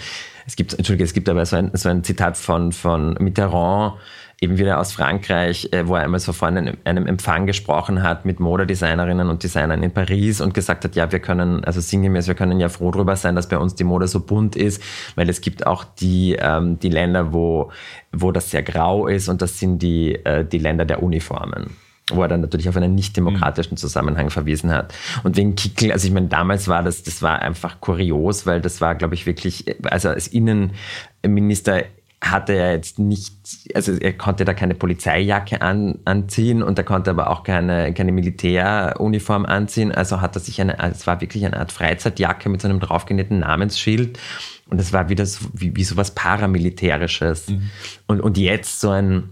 [0.47, 3.95] Es gibt, Entschuldige, es gibt aber so ein, so ein Zitat von, von Mitterrand,
[4.41, 8.27] eben wieder aus Frankreich, äh, wo er einmal so vor einem, einem Empfang gesprochen hat
[8.27, 12.35] mit Modedesignerinnen und Designern in Paris und gesagt hat, ja, wir können, also sinngemäß, wir
[12.35, 14.83] können ja froh drüber sein, dass bei uns die Mode so bunt ist,
[15.15, 17.71] weil es gibt auch die, ähm, die Länder, wo,
[18.13, 21.71] wo das sehr grau ist und das sind die, äh, die Länder der Uniformen
[22.13, 23.79] wo er dann natürlich auf einen nicht demokratischen mhm.
[23.79, 24.95] Zusammenhang verwiesen hat.
[25.25, 28.81] Und wegen Kickel, also ich meine, damals war das, das war einfach kurios, weil das
[28.81, 31.83] war, glaube ich, wirklich, also als Innenminister
[32.31, 33.35] hatte er jetzt nicht,
[33.75, 38.13] also er konnte da keine Polizeijacke an, anziehen und er konnte aber auch keine, keine
[38.13, 39.93] Militäruniform anziehen.
[39.93, 43.41] Also hat er sich eine, es war wirklich eine Art Freizeitjacke mit so einem draufgenähten
[43.41, 44.19] Namensschild.
[44.69, 47.49] Und es war wieder so, wie, wie so was Paramilitärisches.
[47.49, 47.71] Mhm.
[48.07, 49.31] Und, und jetzt so ein,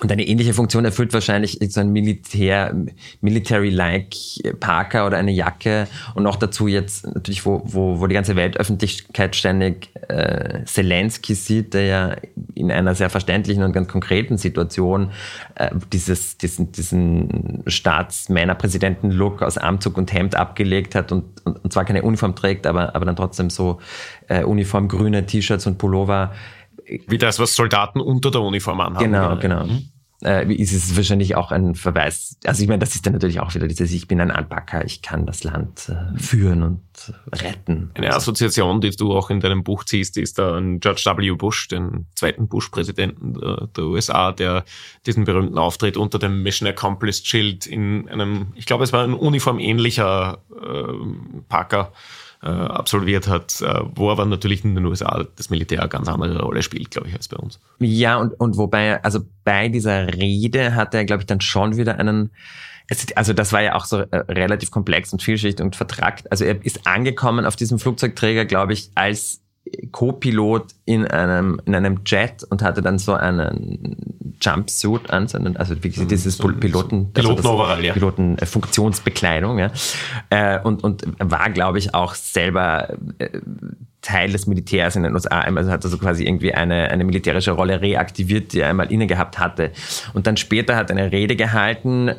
[0.00, 2.74] und eine ähnliche Funktion erfüllt wahrscheinlich so ein Militär,
[3.20, 4.14] Military-like
[4.58, 5.88] Parker oder eine Jacke.
[6.14, 11.74] Und auch dazu jetzt natürlich, wo, wo, wo die ganze Weltöffentlichkeit ständig äh, Zelensky sieht,
[11.74, 12.16] der ja
[12.54, 15.10] in einer sehr verständlichen und ganz konkreten Situation
[15.56, 21.84] äh, dieses, diesen, diesen Staatsmännerpräsidenten-Look aus Armzug und Hemd abgelegt hat und, und, und zwar
[21.84, 23.80] keine Uniform trägt, aber, aber dann trotzdem so
[24.28, 26.32] äh, uniformgrüne T-Shirts und Pullover
[27.06, 29.04] wie das, was Soldaten unter der Uniform anhaben.
[29.04, 29.66] Genau, genau.
[29.66, 29.90] Mhm.
[30.22, 32.36] Äh, ist es wahrscheinlich auch ein Verweis.
[32.44, 35.00] Also ich meine, das ist dann natürlich auch wieder dieses, ich bin ein Anpacker, ich
[35.00, 36.82] kann das Land äh, führen und
[37.32, 37.90] retten.
[37.94, 41.30] Eine Assoziation, die du auch in deinem Buch ziehst, ist da an George W.
[41.30, 44.64] Bush, den zweiten Bush-Präsidenten der, der, USA, der
[45.06, 49.14] diesen berühmten Auftritt unter dem Mission Accomplished Schild in einem, ich glaube, es war ein
[49.14, 51.92] uniformähnlicher äh, Packer,
[52.42, 56.40] äh, absolviert hat, äh, wo aber natürlich in den USA das Militär eine ganz andere
[56.40, 57.60] Rolle spielt, glaube ich, als bei uns.
[57.80, 61.98] Ja, und, und wobei, also bei dieser Rede hat er, glaube ich, dann schon wieder
[61.98, 62.30] einen,
[63.14, 66.30] also das war ja auch so äh, relativ komplex und vielschichtig und vertrackt.
[66.30, 69.42] Also er ist angekommen auf diesem Flugzeugträger, glaube ich, als
[69.92, 75.98] Co-Pilot in einem, in einem Jet und hatte dann so einen Jumpsuit an, also wirklich
[75.98, 77.92] mhm, dieses so, Piloten, Piloten also ja.
[77.92, 79.70] Pilotenfunktionsbekleidung, ja.
[80.30, 83.40] Äh, und, und war, glaube ich, auch selber äh,
[84.00, 85.40] Teil des Militärs in den USA.
[85.40, 89.06] Also hat er so quasi irgendwie eine, eine militärische Rolle reaktiviert, die er einmal inne
[89.06, 89.72] gehabt hatte.
[90.14, 92.10] Und dann später hat er eine Rede gehalten,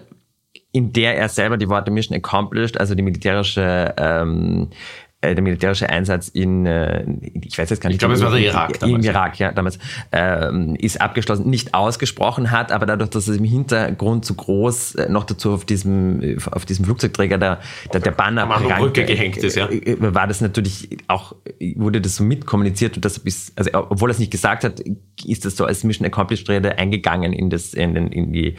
[0.72, 4.76] in der er selber die Worte Mission Accomplished, also die militärische ähm, äh,
[5.22, 8.40] der militärische Einsatz in, äh, ich weiß jetzt gar nicht, ich glaube, es war der
[8.40, 9.06] Irak damals.
[9.06, 9.78] Im Irak, ja, damals,
[10.12, 15.10] ähm, ist abgeschlossen, nicht ausgesprochen hat, aber dadurch, dass es im Hintergrund zu groß äh,
[15.10, 17.60] noch dazu auf diesem, auf diesem Flugzeugträger der,
[17.94, 18.48] der, der Banner
[18.80, 19.70] Brücke gehängt ist, ja.
[20.00, 21.36] war das natürlich auch,
[21.76, 24.82] wurde das so mitkommuniziert und das bis, also obwohl er es nicht gesagt hat,
[25.24, 28.56] ist das so als Mission Accomplished Rede eingegangen in das, in, den, in die,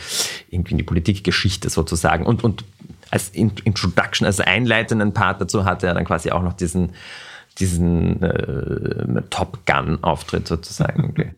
[0.51, 2.65] irgendwie in die Politikgeschichte sozusagen und, und
[3.13, 6.95] als Introduction, als einleitenden Part dazu hatte er dann quasi auch noch diesen,
[7.59, 11.37] diesen äh, Top Gun-Auftritt sozusagen.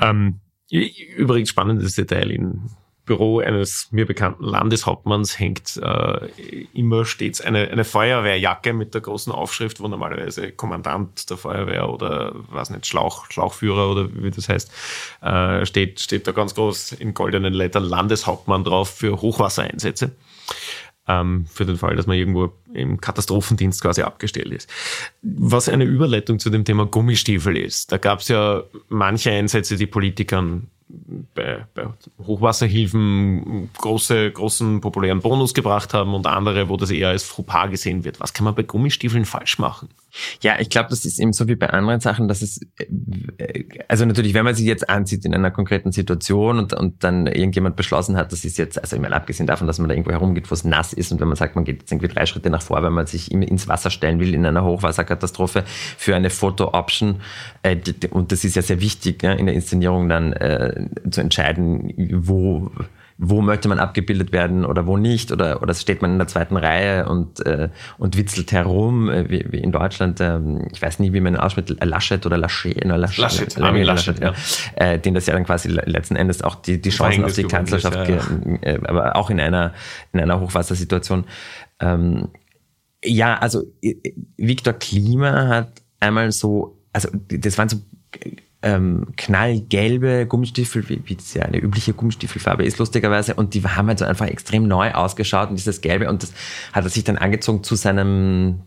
[0.00, 2.30] ähm, übrigens spannendes Detail.
[2.30, 2.70] Im
[3.06, 6.28] Büro eines mir bekannten Landeshauptmanns hängt äh,
[6.74, 12.32] immer stets eine, eine Feuerwehrjacke mit der großen Aufschrift, wo normalerweise Kommandant der Feuerwehr oder
[12.50, 14.70] was nicht, Schlauch, Schlauchführer oder wie das heißt,
[15.22, 20.12] äh, steht, steht da ganz groß in goldenen Lettern Landeshauptmann drauf für Hochwassereinsätze
[21.06, 24.70] ähm, für den Fall, dass man irgendwo im Katastrophendienst quasi abgestellt ist.
[25.22, 27.92] Was eine Überleitung zu dem Thema Gummistiefel ist.
[27.92, 30.68] Da gab es ja manche Einsätze, die Politikern
[31.34, 31.86] bei, bei
[32.24, 38.04] Hochwasserhilfen große, großen populären Bonus gebracht haben und andere, wo das eher als Fauxpas gesehen
[38.04, 38.20] wird.
[38.20, 39.88] Was kann man bei Gummistiefeln falsch machen?
[40.42, 44.04] Ja, ich glaube, das ist eben so wie bei anderen Sachen, dass es, äh, also
[44.04, 48.16] natürlich, wenn man sich jetzt ansieht in einer konkreten Situation und, und dann irgendjemand beschlossen
[48.16, 50.54] hat, das ist jetzt, also ich meine, abgesehen davon, dass man da irgendwo herumgeht, wo
[50.54, 52.82] es nass ist und wenn man sagt, man geht jetzt irgendwie drei Schritte nach vor,
[52.82, 57.20] wenn man sich ins Wasser stellen will in einer Hochwasserkatastrophe für eine Foto-Option,
[57.62, 57.76] äh,
[58.10, 62.70] und das ist ja sehr wichtig ja, in der Inszenierung dann äh, zu entscheiden, wo
[63.16, 66.56] wo möchte man abgebildet werden oder wo nicht oder oder steht man in der zweiten
[66.56, 71.12] Reihe und äh, und witzelt herum äh, wie, wie in Deutschland ähm, ich weiß nie
[71.12, 74.34] wie man ausspricht Laschet oder Laschet ne, Laschet, Laschet, Laschet, Laschet ja.
[74.74, 78.08] Äh, den das ja dann quasi letzten Endes auch die die Chancen auf die Kanzlerschaft
[78.08, 78.22] ja, ja.
[78.62, 79.74] Äh, aber auch in einer
[80.12, 81.24] in einer Hochwassersituation
[81.78, 82.30] ähm,
[83.04, 83.94] ja also äh,
[84.36, 87.76] Viktor Klima hat einmal so also das waren so
[88.64, 93.34] ähm, knallgelbe Gummistiefel, wie, wie das ja eine übliche Gummistiefelfarbe ist, lustigerweise.
[93.34, 96.08] Und die haben halt so einfach extrem neu ausgeschaut und dieses Gelbe.
[96.08, 96.32] Und das
[96.72, 98.62] hat er sich dann angezogen zu seinem,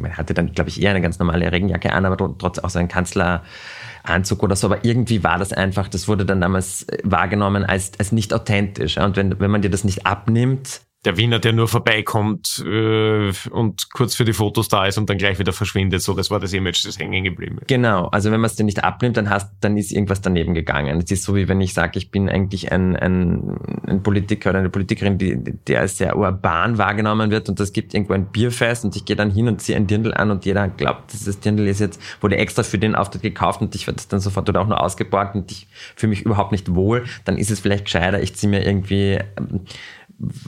[0.00, 2.78] man hatte dann, glaube ich, eher eine ganz normale Regenjacke an, aber trotzdem auch so
[2.78, 4.66] ein Kanzleranzug oder so.
[4.66, 8.98] Aber irgendwie war das einfach, das wurde dann damals wahrgenommen als, als nicht authentisch.
[8.98, 13.92] Und wenn, wenn man dir das nicht abnimmt, der Wiener, der nur vorbeikommt äh, und
[13.92, 16.02] kurz für die Fotos da ist und dann gleich wieder verschwindet.
[16.02, 17.68] So, das war das Image, das hängen geblieben ist.
[17.68, 21.00] Genau, also wenn man es dir nicht abnimmt, dann hast, dann ist irgendwas daneben gegangen.
[21.00, 24.58] Es ist so wie wenn ich sage, ich bin eigentlich ein, ein, ein Politiker oder
[24.58, 25.38] eine Politikerin, die,
[25.68, 29.14] der als sehr urban wahrgenommen wird und es gibt irgendwo ein Bierfest und ich gehe
[29.14, 32.38] dann hin und ziehe ein Dirndl an und jeder glaubt, dieses Dirndl ist jetzt, wurde
[32.38, 35.36] extra für den Auftritt gekauft und ich werde das dann sofort oder auch nur ausgeborgt
[35.36, 38.66] und ich fühle mich überhaupt nicht wohl, dann ist es vielleicht gescheiter, ich ziehe mir
[38.66, 39.60] irgendwie ähm,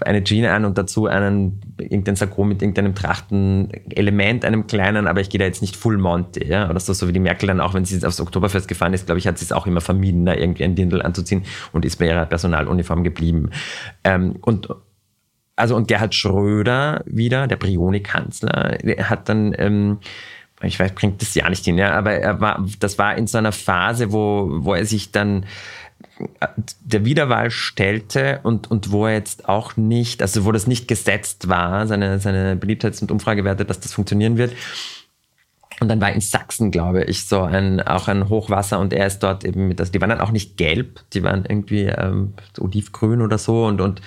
[0.00, 5.30] eine Jeans an und dazu einen irgendein Sakko mit irgendeinem Trachtenelement, einem kleinen, aber ich
[5.30, 7.74] gehe da jetzt nicht Full Monty, ja, oder so, so wie die Merkel dann auch,
[7.74, 10.34] wenn sie aufs Oktoberfest gefahren ist, glaube ich, hat sie es auch immer vermieden, da
[10.34, 13.50] irgendwie ein Dirndl anzuziehen und ist bei ihrer Personaluniform geblieben.
[14.02, 14.68] Ähm, und
[15.54, 19.98] also und Gerhard Schröder wieder, der Brioni-Kanzler, hat dann ähm,
[20.62, 23.38] ich weiß, bringt das ja nicht hin, ja, aber er war, das war in so
[23.38, 25.46] einer Phase, wo, wo er sich dann
[26.84, 31.48] der Wiederwahl stellte und, und wo er jetzt auch nicht, also wo das nicht gesetzt
[31.48, 34.52] war, seine, seine Beliebtheits- und Umfragewerte, dass das funktionieren wird.
[35.80, 39.20] Und dann war in Sachsen, glaube ich, so ein, auch ein Hochwasser und er ist
[39.20, 43.22] dort eben mit, also die waren dann auch nicht gelb, die waren irgendwie ähm, olivgrün
[43.22, 44.02] oder so und, und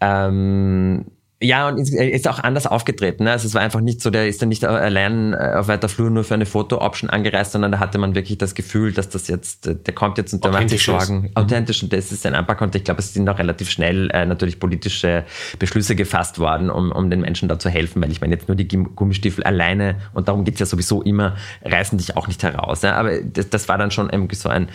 [0.00, 1.04] ähm,
[1.42, 3.24] ja, und ist auch anders aufgetreten.
[3.24, 3.32] Ne?
[3.32, 6.10] Also es war einfach nicht so, der ist dann nicht allein äh, auf weiter Flur
[6.10, 9.66] nur für eine Foto-Option angereist, sondern da hatte man wirklich das Gefühl, dass das jetzt,
[9.66, 11.22] äh, der kommt jetzt und der macht sich Sorgen.
[11.22, 11.30] Mhm.
[11.34, 14.24] Authentisch und das ist ein Anpack und ich glaube, es sind auch relativ schnell äh,
[14.24, 15.24] natürlich politische
[15.58, 18.56] Beschlüsse gefasst worden, um, um den Menschen da zu helfen, weil ich meine jetzt nur
[18.56, 22.82] die Gummistiefel alleine und darum geht's ja sowieso immer, reißen dich auch nicht heraus.
[22.82, 22.94] Ja?
[22.94, 24.68] Aber das, das war dann schon irgendwie so ein,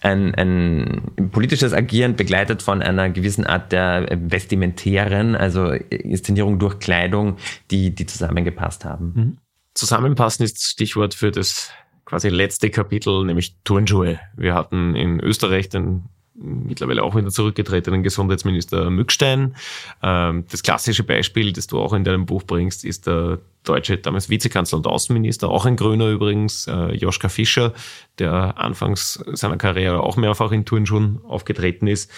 [0.00, 5.72] ein, ein politisches Agieren begleitet von einer gewissen Art der Vestimentären, also
[6.14, 7.36] Inszenierung durch Kleidung,
[7.70, 9.12] die, die zusammengepasst haben.
[9.14, 9.38] Mhm.
[9.74, 11.70] Zusammenpassen ist das Stichwort für das
[12.04, 14.20] quasi letzte Kapitel, nämlich Turnschuhe.
[14.36, 16.04] Wir hatten in Österreich den
[16.34, 19.54] mittlerweile auch wieder zurückgetretenen Gesundheitsminister Mückstein.
[20.02, 24.28] Ähm, das klassische Beispiel, das du auch in deinem Buch bringst, ist der deutsche damals
[24.28, 27.72] Vizekanzler und Außenminister, auch ein Grüner übrigens, äh, Joschka Fischer,
[28.18, 32.10] der anfangs seiner Karriere auch mehrfach in Turnschuhen aufgetreten ist.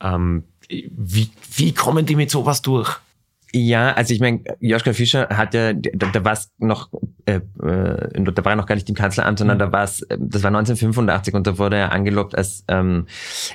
[0.00, 3.00] Ähm, wie, wie kommen die mit sowas durch?
[3.54, 6.88] Ja, also ich meine, Joschka Fischer hat ja, da, da war es noch,
[7.26, 9.60] äh, äh, da war er noch gar nicht im Kanzleramt, sondern mhm.
[9.60, 13.06] da war es, äh, das war 1985 und da wurde er angelobt als ähm,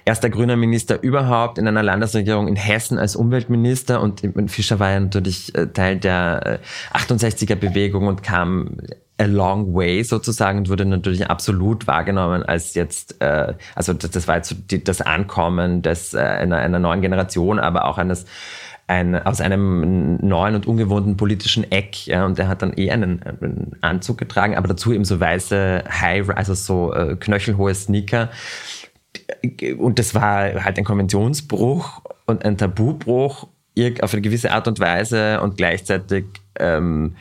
[0.06, 4.92] erster grüner Minister überhaupt in einer Landesregierung in Hessen als Umweltminister und, und Fischer war
[4.92, 6.62] ja natürlich äh, Teil der
[6.94, 8.78] äh, 68er Bewegung und kam
[9.20, 14.28] a long way sozusagen und wurde natürlich absolut wahrgenommen als jetzt, äh, also das, das
[14.28, 18.26] war jetzt so die, das Ankommen des, äh, einer, einer neuen Generation, aber auch eines
[18.88, 22.08] ein, aus einem neuen und ungewohnten politischen Eck.
[22.08, 25.84] Ja, und er hat dann eh einen, einen Anzug getragen, aber dazu eben so weiße
[25.90, 28.30] High, also so äh, knöchelhohe Sneaker.
[29.78, 33.48] Und das war halt ein Konventionsbruch und ein Tabubruch
[34.02, 36.26] auf eine gewisse Art und Weise und gleichzeitig
[36.58, 37.16] ähm,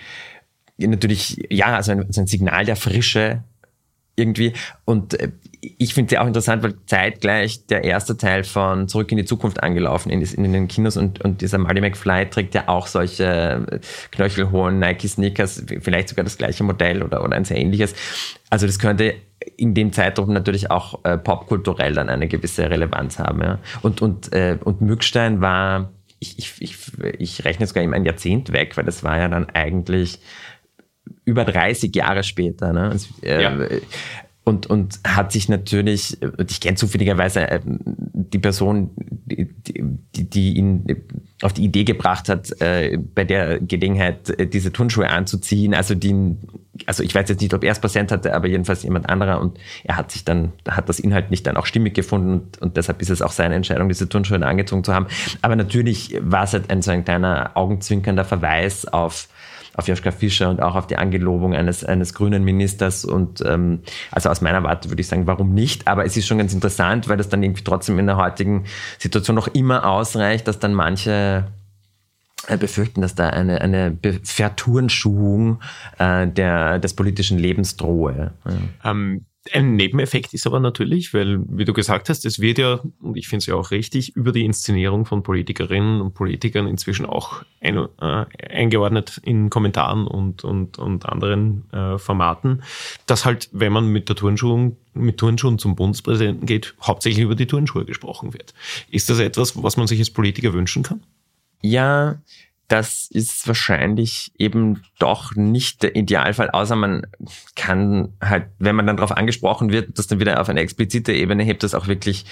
[0.78, 3.42] natürlich, ja, also ein, also ein Signal der Frische
[4.16, 4.54] irgendwie.
[4.84, 5.30] Und äh,
[5.78, 9.62] ich finde sie auch interessant, weil zeitgleich der erste Teil von Zurück in die Zukunft
[9.62, 13.78] angelaufen ist in den Kinos und, und dieser Marty McFly trägt ja auch solche äh,
[14.10, 17.94] knöchelhohen Nike-Sneakers, vielleicht sogar das gleiche Modell oder, oder ein sehr ähnliches.
[18.50, 19.14] Also das könnte
[19.56, 23.42] in dem Zeitraum natürlich auch äh, popkulturell dann eine gewisse Relevanz haben.
[23.42, 23.58] Ja.
[23.82, 26.76] Und, und, äh, und Mückstein war, ich, ich, ich,
[27.18, 30.20] ich rechne sogar ihm ein Jahrzehnt weg, weil das war ja dann eigentlich
[31.24, 32.72] über 30 Jahre später.
[32.72, 32.90] Ne?
[32.90, 33.56] Also, äh, ja
[34.48, 36.18] und, und hat sich natürlich,
[36.48, 39.48] ich kenne zufälligerweise äh, die Person, die,
[40.14, 40.86] die, die ihn
[41.42, 45.74] auf die Idee gebracht hat, äh, bei der Gelegenheit äh, diese Turnschuhe anzuziehen.
[45.74, 46.36] Also die,
[46.86, 49.40] also ich weiß jetzt nicht, ob er es präsent hatte, aber jedenfalls jemand anderer.
[49.40, 52.76] Und er hat sich dann, hat das Inhalt nicht dann auch stimmig gefunden und, und
[52.76, 55.08] deshalb ist es auch seine Entscheidung, diese Turnschuhe angezogen zu haben.
[55.42, 59.26] Aber natürlich war es halt ein so ein kleiner augenzwinkernder Verweis auf
[59.76, 63.04] auf Joschka Fischer und auch auf die Angelobung eines, eines grünen Ministers.
[63.04, 65.86] Und ähm, also aus meiner Warte würde ich sagen, warum nicht?
[65.86, 68.64] Aber es ist schon ganz interessant, weil das dann irgendwie trotzdem in der heutigen
[68.98, 71.46] Situation noch immer ausreicht, dass dann manche
[72.48, 75.60] äh, befürchten, dass da eine, eine Verturnschuhung
[75.98, 78.32] äh, der, des politischen Lebens drohe.
[78.44, 78.90] Ja.
[78.90, 83.16] Ähm, ein Nebeneffekt ist aber natürlich, weil, wie du gesagt hast, es wird ja, und
[83.16, 87.42] ich finde es ja auch richtig, über die Inszenierung von Politikerinnen und Politikern inzwischen auch
[87.60, 92.62] ein, äh, eingeordnet in Kommentaren und, und, und anderen äh, Formaten,
[93.06, 97.46] dass halt, wenn man mit der Turnschuhe, mit Turnschuhen zum Bundespräsidenten geht, hauptsächlich über die
[97.46, 98.54] Turnschuhe gesprochen wird.
[98.90, 101.02] Ist das etwas, was man sich als Politiker wünschen kann?
[101.62, 102.20] Ja,
[102.68, 107.06] das ist wahrscheinlich eben doch nicht der Idealfall, außer man
[107.54, 111.44] kann halt, wenn man dann darauf angesprochen wird, das dann wieder auf eine explizite Ebene
[111.44, 112.26] hebt, das auch wirklich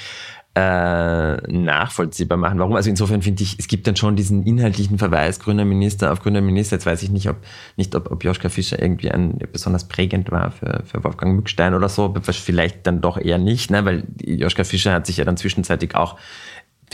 [0.56, 2.58] äh, nachvollziehbar machen.
[2.60, 2.76] Warum?
[2.76, 6.40] Also insofern finde ich, es gibt dann schon diesen inhaltlichen Verweis grüner Minister auf grüner
[6.40, 6.76] Minister.
[6.76, 7.36] Jetzt weiß ich nicht, ob
[7.76, 11.88] nicht ob, ob Joschka Fischer irgendwie ein besonders prägend war für, für Wolfgang Mückstein oder
[11.88, 12.14] so.
[12.22, 13.84] Vielleicht dann doch eher nicht, ne?
[13.84, 16.16] weil Joschka Fischer hat sich ja dann zwischenzeitlich auch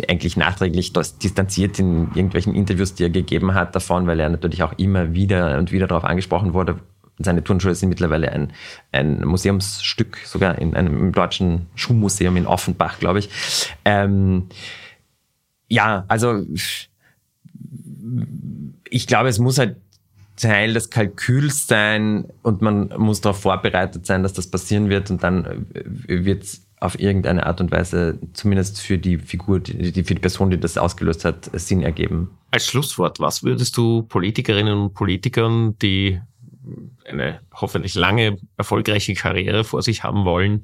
[0.09, 4.73] eigentlich nachträglich distanziert in irgendwelchen Interviews, die er gegeben hat davon, weil er natürlich auch
[4.79, 6.81] immer wieder und wieder darauf angesprochen wurde.
[7.19, 8.53] Seine Turnschuhe sind mittlerweile ein,
[8.93, 13.29] ein Museumsstück, sogar in einem deutschen Schuhmuseum in Offenbach, glaube ich.
[13.85, 14.47] Ähm,
[15.69, 16.43] ja, also
[18.89, 19.77] ich glaube, es muss halt
[20.37, 25.23] Teil des Kalküls sein und man muss darauf vorbereitet sein, dass das passieren wird und
[25.23, 30.21] dann wird es auf irgendeine Art und Weise, zumindest für die Figur, die, für die
[30.21, 32.31] Person, die das ausgelöst hat, Sinn ergeben.
[32.51, 36.21] Als Schlusswort, was würdest du Politikerinnen und Politikern, die
[37.05, 40.63] eine hoffentlich lange, erfolgreiche Karriere vor sich haben wollen,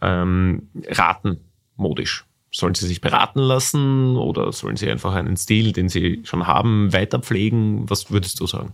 [0.00, 1.40] ähm, raten,
[1.76, 2.24] modisch?
[2.52, 6.92] Sollen sie sich beraten lassen oder sollen sie einfach einen Stil, den sie schon haben,
[6.92, 7.88] weiter pflegen?
[7.88, 8.72] Was würdest du sagen?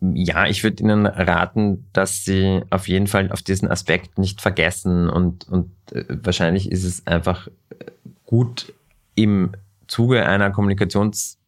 [0.00, 5.08] Ja, ich würde Ihnen raten, dass Sie auf jeden Fall auf diesen Aspekt nicht vergessen
[5.08, 7.48] und, und äh, wahrscheinlich ist es einfach
[8.26, 8.72] gut
[9.14, 9.52] im
[9.86, 11.38] Zuge einer Kommunikations-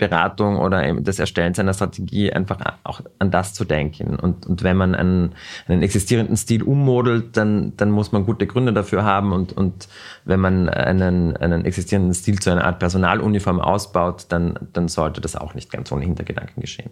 [0.00, 4.16] Beratung oder das Erstellen seiner Strategie einfach auch an das zu denken.
[4.16, 5.34] Und, und wenn man einen,
[5.68, 9.32] einen existierenden Stil ummodelt, dann, dann muss man gute Gründe dafür haben.
[9.32, 9.88] Und, und
[10.24, 15.36] wenn man einen, einen existierenden Stil zu einer Art Personaluniform ausbaut, dann, dann sollte das
[15.36, 16.90] auch nicht ganz ohne Hintergedanken geschehen.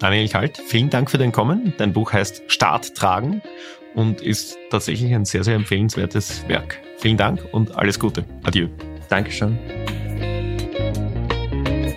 [0.00, 1.74] Daniel Kalt, vielen Dank für dein Kommen.
[1.76, 3.42] Dein Buch heißt Start tragen
[3.94, 6.78] und ist tatsächlich ein sehr, sehr empfehlenswertes Werk.
[6.96, 8.24] Vielen Dank und alles Gute.
[8.42, 8.68] Adieu.
[9.10, 9.58] Dankeschön.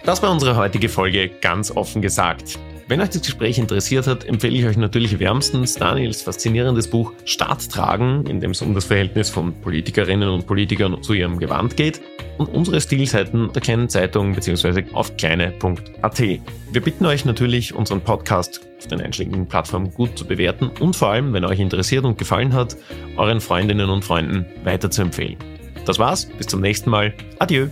[0.04, 2.60] Das war unsere heutige Folge ganz offen gesagt.
[2.90, 7.70] Wenn euch das Gespräch interessiert hat, empfehle ich euch natürlich wärmstens Daniels faszinierendes Buch Staat
[7.72, 12.02] tragen, in dem es um das Verhältnis von Politikerinnen und Politikern zu ihrem Gewand geht,
[12.38, 14.86] und unsere Stilseiten der kleinen Zeitung bzw.
[14.94, 16.20] auf kleine.at.
[16.20, 21.10] Wir bitten euch natürlich, unseren Podcast auf den einschlägigen Plattformen gut zu bewerten und vor
[21.10, 22.76] allem, wenn euch interessiert und gefallen hat,
[23.18, 25.38] euren Freundinnen und Freunden weiter zu empfehlen.
[25.86, 27.14] Das war's, bis zum nächsten Mal.
[27.40, 27.68] Adieu.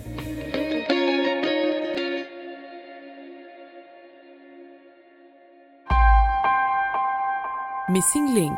[7.89, 8.57] Missing Link